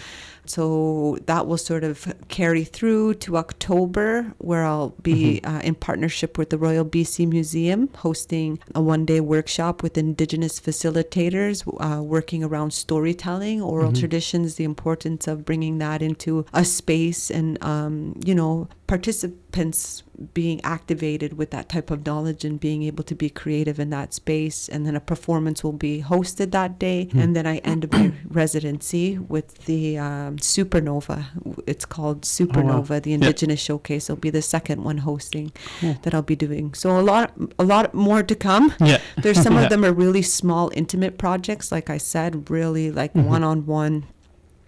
[0.47, 6.37] So that will sort of carry through to October, where I'll be uh, in partnership
[6.39, 12.45] with the Royal BC Museum, hosting a one day workshop with Indigenous facilitators uh, working
[12.45, 13.99] around storytelling, oral Mhm.
[14.01, 20.03] traditions, the importance of bringing that into a space, and, um, you know, participants
[20.33, 24.15] being activated with that type of knowledge and being able to be creative in that
[24.15, 24.69] space.
[24.69, 27.07] And then a performance will be hosted that day.
[27.07, 27.19] Hmm.
[27.19, 31.27] And then I end my residency with the um, Supernova.
[31.67, 34.09] It's called Supernova, the Indigenous Showcase.
[34.09, 36.75] It'll be the second one hosting that I'll be doing.
[36.75, 38.73] So a lot, a lot more to come.
[38.81, 39.01] Yeah.
[39.23, 39.65] There's some Yeah.
[39.65, 41.71] of them are really small, intimate projects.
[41.73, 44.07] Like I said, really like one on one.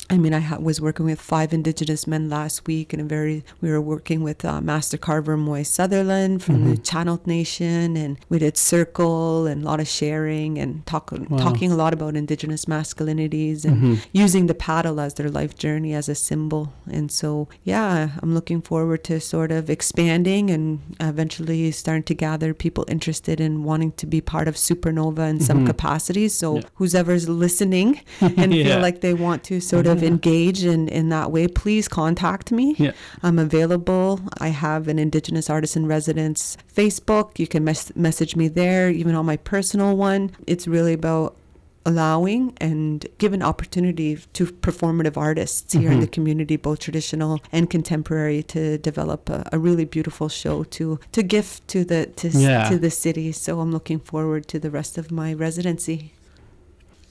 [0.08, 3.42] I mean, I ha- was working with five Indigenous men last week, and a very
[3.60, 6.84] we were working with uh, Master Carver Moy Sutherland from the Mhm.
[6.84, 11.38] Channel Nation, and we did circle and a lot of sharing and talk, Wow.
[11.38, 13.98] talking a lot about Indigenous masculinities and Mhm.
[14.12, 16.72] using the paddle as their life journey as a symbol.
[16.88, 22.54] And so, yeah, I'm looking forward to sort of expanding and eventually starting to gather
[22.54, 25.66] people interested in wanting to be part of Supernova in some Mhm.
[25.66, 26.28] capacity.
[26.28, 26.62] So, Yeah.
[26.74, 28.64] who's ever's listening and Yeah.
[28.66, 30.08] feel like they want to sort of Yeah.
[30.08, 32.74] engage in, in that way, please contact me.
[32.78, 32.92] Yeah.
[33.22, 34.20] I'm available.
[34.38, 37.38] I have an Indigenous Artist in Residence Facebook.
[37.38, 40.30] You can mes- message me there, even on my personal one.
[40.46, 41.36] It's really about
[41.84, 46.00] allowing and giving opportunity to performative artists here in Mhm.
[46.00, 51.22] the community, both traditional and contemporary, to develop a, a really beautiful show to to
[51.22, 52.68] gift to the to, Yeah.
[52.70, 53.30] to the city.
[53.30, 56.12] So I'm looking forward to the rest of my residency.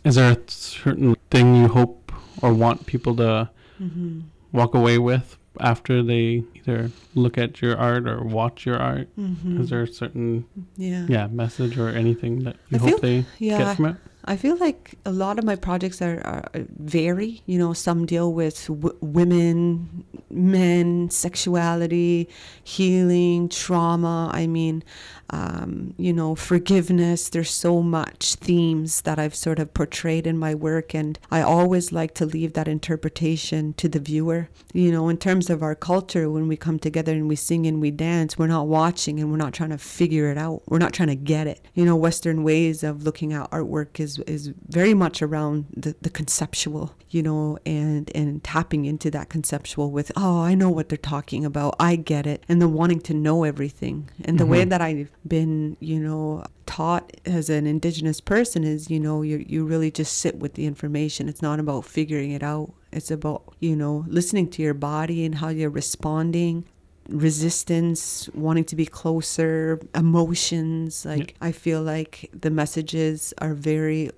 [0.04, 2.05] Is there a certain thing you hope
[2.46, 3.50] or want people to
[3.82, 4.22] Mm-hmm.
[4.54, 9.08] walk away with after they either look at your art or watch your art?
[9.20, 9.60] Mm-hmm.
[9.62, 10.46] Is there a certain
[10.78, 11.06] yeah.
[11.10, 13.58] yeah message or anything that you I hope feel- they Yeah.
[13.60, 13.96] get from it?
[14.28, 16.46] I feel like a lot of my projects are, are
[16.80, 17.44] vary.
[17.46, 22.28] You know, some deal with w- women, men, sexuality,
[22.64, 24.32] healing, trauma.
[24.34, 24.84] I mean,
[25.30, 27.30] um, you know, forgiveness.
[27.30, 31.92] There's so much themes that I've sort of portrayed in my work, and I always
[31.92, 34.50] like to leave that interpretation to the viewer.
[34.74, 37.82] You know, in terms of our culture, when we come together and we sing and
[37.82, 40.62] we dance, we're not watching and we're not trying to figure it out.
[40.68, 41.62] We're not trying to get it.
[41.74, 46.10] You know, Western ways of looking at artwork is is very much around the, the
[46.10, 46.94] conceptual.
[47.10, 51.46] You know, and and tapping into that conceptual with, oh, I know what they're talking
[51.46, 51.76] about.
[51.80, 54.10] I get it, and the wanting to know everything.
[54.26, 54.70] And the way Mhm.
[54.70, 59.66] that I've been, you know, taught as an indigenous person is, you know, you you
[59.66, 61.28] really just sit with the information.
[61.30, 62.74] It's not about figuring it out.
[62.92, 66.66] It's about, you know, listening to your body and how you're responding
[67.08, 74.10] resistance wanting to be closer emotions like i feel like the messages are very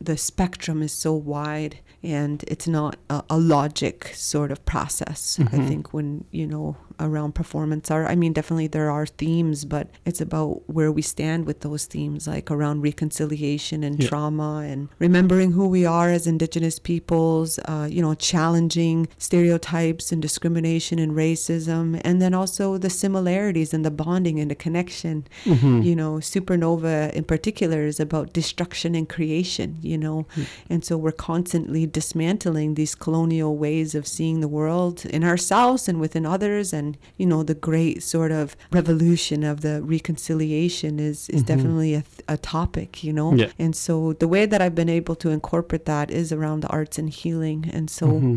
[0.00, 5.44] the spectrum is so wide and it's not a, a logic sort of process i
[5.44, 5.68] Mhm.
[5.68, 10.20] think when you know around performance art i mean definitely there are themes but it's
[10.20, 14.08] about where we stand with those themes like around reconciliation and Yeah.
[14.08, 20.20] trauma and remembering who we are as indigenous peoples uh, you know challenging stereotypes and
[20.22, 25.14] discrimination and racism and then also the similarities and the bonding and the connection
[25.44, 25.84] Mhm.
[25.84, 30.46] you know supernova in particular is about destruction and creation you know Mm.
[30.72, 35.96] and so we're constantly dismantling these colonial ways of seeing the world in ourselves and
[36.04, 36.83] within others and
[37.20, 38.46] you know the great sort of
[38.78, 41.46] revolution of the reconciliation is is Mhm.
[41.52, 43.50] definitely a, th- a topic you know Yeah.
[43.64, 46.96] and so the way that i've been able to incorporate that is around the arts
[47.00, 48.36] and healing and so Mhm.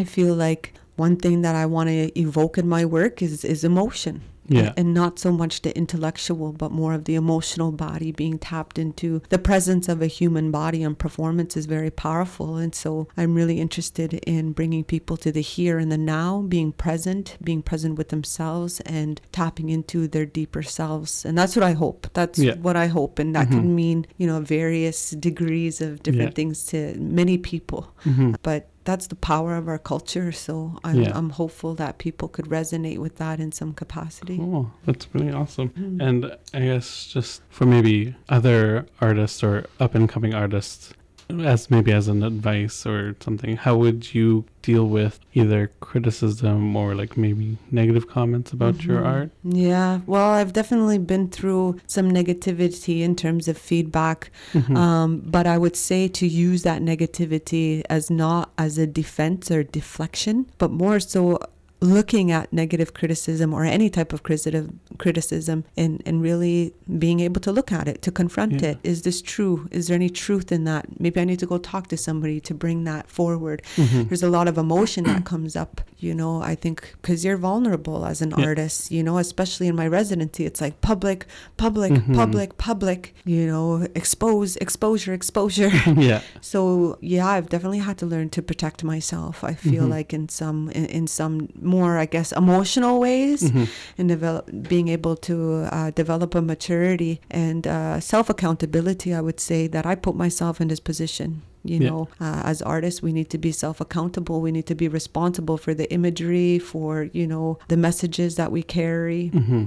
[0.00, 0.62] i feel like
[1.06, 4.14] one thing that i want to evoke in my work is is emotion
[4.46, 4.72] Yeah.
[4.76, 9.22] and not so much the intellectual, but more of the emotional body being tapped into.
[9.30, 12.56] The presence of a human body and performance is very powerful.
[12.56, 16.72] And so I'm really interested in bringing people to the here and the now, being
[16.72, 21.24] present, being present with themselves, and tapping into their deeper selves.
[21.24, 22.06] And that's what I hope.
[22.12, 22.56] That's Yeah.
[22.56, 23.18] what I hope.
[23.18, 23.50] And that Mhm.
[23.52, 26.34] can mean, you know, various degrees of different Yeah.
[26.34, 28.36] things to many people Mhm.
[28.42, 30.30] but that's the power of our culture.
[30.32, 31.12] So I'm, Yeah.
[31.18, 34.36] I'm hopeful that people could resonate with that in some capacity.
[34.36, 34.70] Cool.
[34.86, 35.70] That's really awesome.
[35.70, 36.02] Mhm.
[36.08, 40.92] And I guess just for maybe other artists or up and coming artists,
[41.30, 46.94] as maybe as an advice or something, how would you deal with either criticism or
[46.94, 49.06] like maybe negative comments about your Mhm.
[49.06, 49.30] art?
[49.44, 54.76] Yeah, well, I've definitely been through some negativity in terms of feedback, Mhm.
[54.76, 59.62] um, but I would say to use that negativity as not as a defense or
[59.62, 61.38] deflection, but more so
[61.84, 67.40] looking at negative criticism or any type of criticism criticism and, and really being able
[67.40, 68.70] to look at it to confront Yeah.
[68.70, 71.58] it is this true is there any truth in that maybe i need to go
[71.58, 74.08] talk to somebody to bring that forward Mhm.
[74.08, 78.04] there's a lot of emotion that comes up you know i think because you're vulnerable
[78.06, 78.46] as an Yeah.
[78.46, 81.26] artist you know especially in my residency it's like public
[81.56, 82.14] public Mhm.
[82.14, 85.70] public public you know expose exposure exposure
[86.10, 86.20] yeah.
[86.40, 86.60] so
[87.00, 89.90] yeah i've definitely had to learn to protect myself i feel Mhm.
[89.96, 91.34] like in some in, in some
[91.74, 93.66] more i guess emotional ways Mhm.
[93.98, 95.34] and develop being able to
[95.76, 97.12] uh, develop a maturity
[97.46, 99.08] and uh, self accountability.
[99.18, 101.28] I would say that I put myself in this position.
[101.72, 101.88] You Yeah.
[101.88, 104.36] know, uh, as artists, we need to be self accountable.
[104.46, 108.62] We need to be responsible for the imagery, for you know the messages that we
[108.78, 109.62] carry Mhm.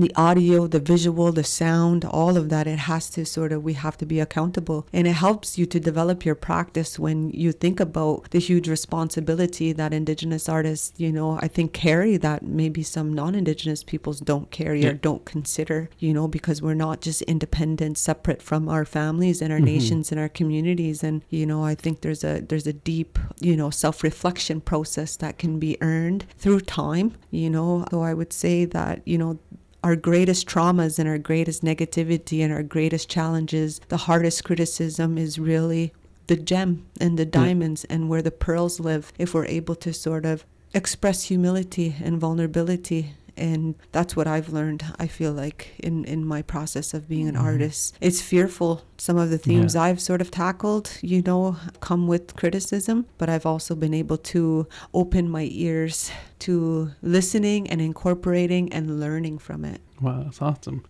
[0.00, 3.74] The audio, the visual, the sound, all of that, it has to sort of, we
[3.74, 4.86] have to be accountable.
[4.92, 9.72] And it helps you to develop your practice when you think about the huge responsibility
[9.72, 14.50] that Indigenous artists, you know, I think carry that maybe some non Indigenous peoples don't
[14.50, 14.90] carry Yeah.
[14.90, 19.52] or don't consider, you know, because we're not just independent, separate from our families and
[19.52, 19.64] our Mhm.
[19.64, 21.02] nations and our communities.
[21.04, 25.16] And, you know, I think there's a, there's a deep, you know, self reflection process
[25.16, 27.84] that can be earned through time, you know.
[27.90, 29.38] So I would say that, you know,
[29.84, 35.38] our greatest traumas and our greatest negativity and our greatest challenges, the hardest criticism is
[35.38, 35.92] really
[36.26, 37.30] the gem and the mm.
[37.30, 42.18] diamonds and where the pearls live if we're able to sort of express humility and
[42.18, 47.28] vulnerability and that's what I've learned I feel like in in my process of being
[47.28, 47.42] an Mhm.
[47.42, 52.34] artist it's fearful some of the themes I've sort of tackled you know come with
[52.36, 56.10] criticism but I've also been able to open my ears
[56.40, 60.82] to listening and incorporating and learning from it Wow, that's awesome.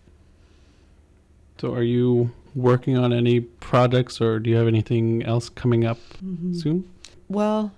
[1.60, 5.98] So, are you working on any projects, or do you have anything else coming up
[6.52, 6.84] soon?
[7.28, 7.72] Well,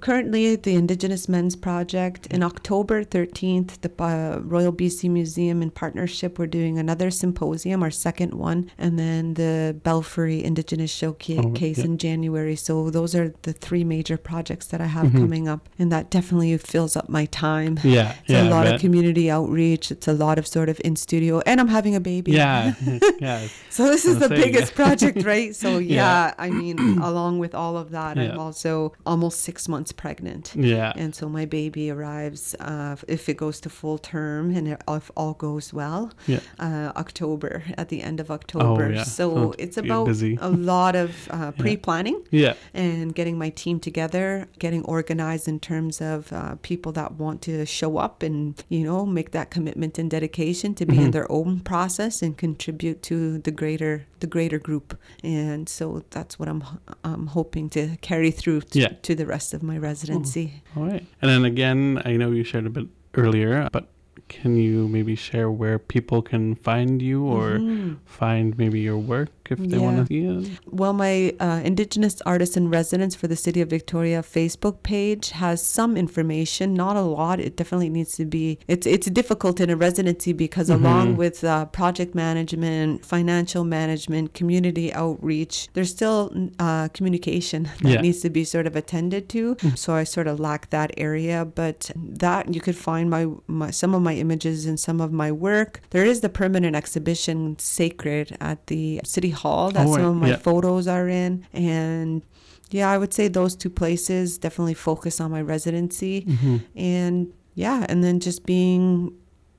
[0.00, 6.38] currently the Indigenous Men's Project in October 13th, the uh, Royal BC Museum in partnership,
[6.38, 11.84] we're doing another symposium, our second one, and then the Belfry Indigenous Showcase Oh, yeah.
[11.84, 12.56] in January.
[12.56, 15.18] So those are the three major projects that I have Mhm.
[15.20, 17.78] coming up, and that definitely fills up my time.
[17.82, 19.90] Yeah, It's yeah, a lot of community outreach.
[19.90, 22.32] It's a lot of sort of in studio, and I'm having a baby.
[22.32, 22.74] Yeah,
[23.20, 24.84] yeah, So this is the say, biggest yeah.
[24.84, 25.54] project, right?
[25.68, 25.94] So Yeah.
[26.28, 28.18] yeah, I mean, along with all of that.
[28.18, 30.52] I'm also almost six months pregnant.
[30.56, 30.92] yeah.
[30.96, 35.10] And so my baby arrives, uh, if it goes to full term and it, if
[35.16, 36.40] all goes well, Yeah.
[36.58, 38.84] uh, October, at the end of October.
[38.86, 39.04] Oh, yeah.
[39.04, 40.38] So it's about busy.
[40.40, 42.54] a lot of uh, pre planning Yeah.
[42.74, 47.64] and getting my team together, getting organized in terms of uh, people that want to
[47.66, 51.12] show up and, you know, make that commitment and dedication to be in Mhm.
[51.12, 54.98] their own process and contribute to the greater the greater group.
[55.22, 56.62] And so that's what I'm
[57.04, 58.92] I'm hoping to carry through to, Yeah.
[59.02, 60.62] to the rest of my residency.
[60.76, 61.06] All right.
[61.22, 63.86] And then again, I know you shared a bit earlier, but
[64.28, 67.96] can you maybe share where people can find you or Mhm.
[68.04, 70.60] find maybe your work if they want to see it?
[70.70, 75.62] Well, my uh, Indigenous Artists in Residence for the City of Victoria Facebook page has
[75.62, 77.40] some information, not a lot.
[77.40, 78.58] It definitely needs to be.
[78.68, 80.74] It's it's difficult in a residency because Mhm.
[80.80, 86.20] along with uh, project management, financial management, community outreach, there's still
[86.58, 88.00] uh, communication that Yeah.
[88.00, 89.56] needs to be sort of attended to.
[89.74, 93.94] So I sort of lack that area, but that you could find my, my some
[93.94, 95.80] of my images and some of my work.
[95.90, 100.30] There is the permanent exhibition Sacred at the City Hall that Oh, some of my
[100.30, 100.36] Yeah.
[100.36, 102.22] photos are in and
[102.70, 106.22] yeah, I would say those two places definitely focus on my residency.
[106.22, 106.56] Mm-hmm.
[106.76, 109.12] And yeah, and then just being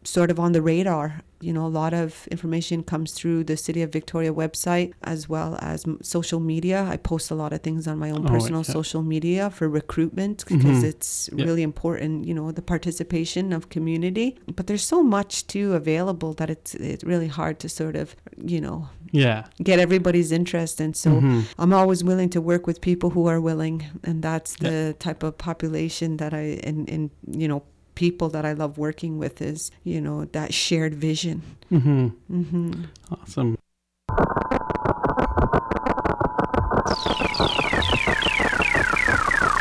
[0.03, 1.21] sort of on the radar.
[1.41, 5.57] You know, a lot of information comes through the City of Victoria website as well
[5.61, 6.83] as social media.
[6.83, 8.73] I post a lot of things on my own Oh, personal yeah.
[8.73, 10.89] social media for recruitment because Mhm.
[10.91, 11.45] it's Yeah.
[11.45, 14.37] really important, you know, the participation of community.
[14.53, 18.15] But there's so much too available that it's it's really hard to sort of,
[18.53, 19.45] you know, Yeah.
[19.63, 21.45] get everybody's interest and so Mhm.
[21.57, 24.69] I'm always willing to work with people who are willing, and that's Yeah.
[24.69, 27.09] the type of population that I and and
[27.41, 27.61] you know
[27.99, 31.41] people that I love working with is you know that shared vision.
[31.69, 32.07] Mm-hmm.
[32.31, 32.83] Mm-hmm.
[33.11, 33.57] Awesome.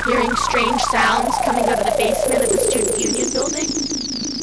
[0.06, 3.66] Hearing strange sounds coming out of the basement of the Student Union building?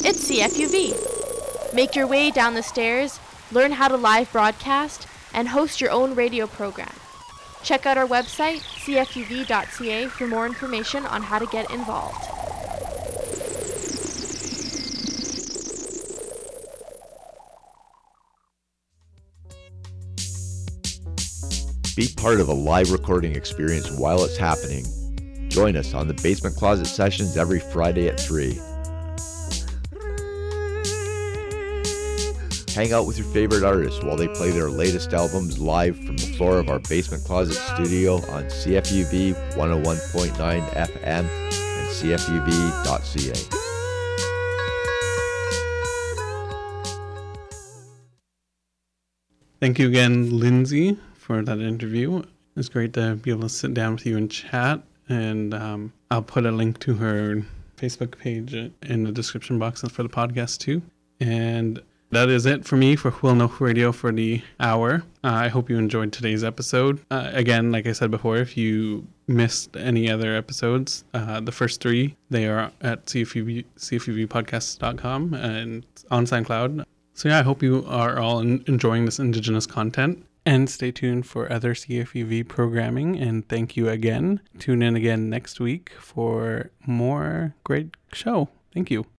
[0.04, 1.74] It's CFUV.
[1.74, 3.22] Make your way down the stairs,
[3.54, 6.94] learn how to live broadcast, and host your own radio program.
[7.64, 12.35] Check out our website, cfuv.ca, for more information on how to get involved.
[21.96, 24.84] Be part of a live recording experience while it's happening.
[25.48, 28.60] Join us on the Basement Closet Sessions every Friday at 3.
[32.76, 36.34] Hang out with your favorite artists while they play their latest albums live from the
[36.36, 43.62] floor of our Basement Closet studio on CFUV 101.9 FM and CFUV.ca.
[49.62, 52.22] Thank you again, Lindsay, for that interview.
[52.56, 54.82] It's great to be able to sit down with you and chat.
[55.10, 57.42] And um, I'll put a link to her
[57.78, 60.84] Facebook page in the description box for the podcast too.
[61.20, 65.04] And that is it for me for Will Know Radio for the hour.
[65.24, 67.02] Uh, I hope you enjoyed today's episode.
[67.10, 71.82] Uh, again, like I said before, if you missed any other episodes, uh, the first
[71.82, 76.86] three, they are at CFUV, CFUVpodcasts.com and on SoundCloud.
[77.16, 80.24] So yeah, I hope you are all enjoying this Indigenous content.
[80.46, 83.18] And stay tuned for other CFUV programming.
[83.18, 84.42] And thank you again.
[84.60, 88.50] Tune in again next week for more great show.
[88.72, 89.06] Thank you.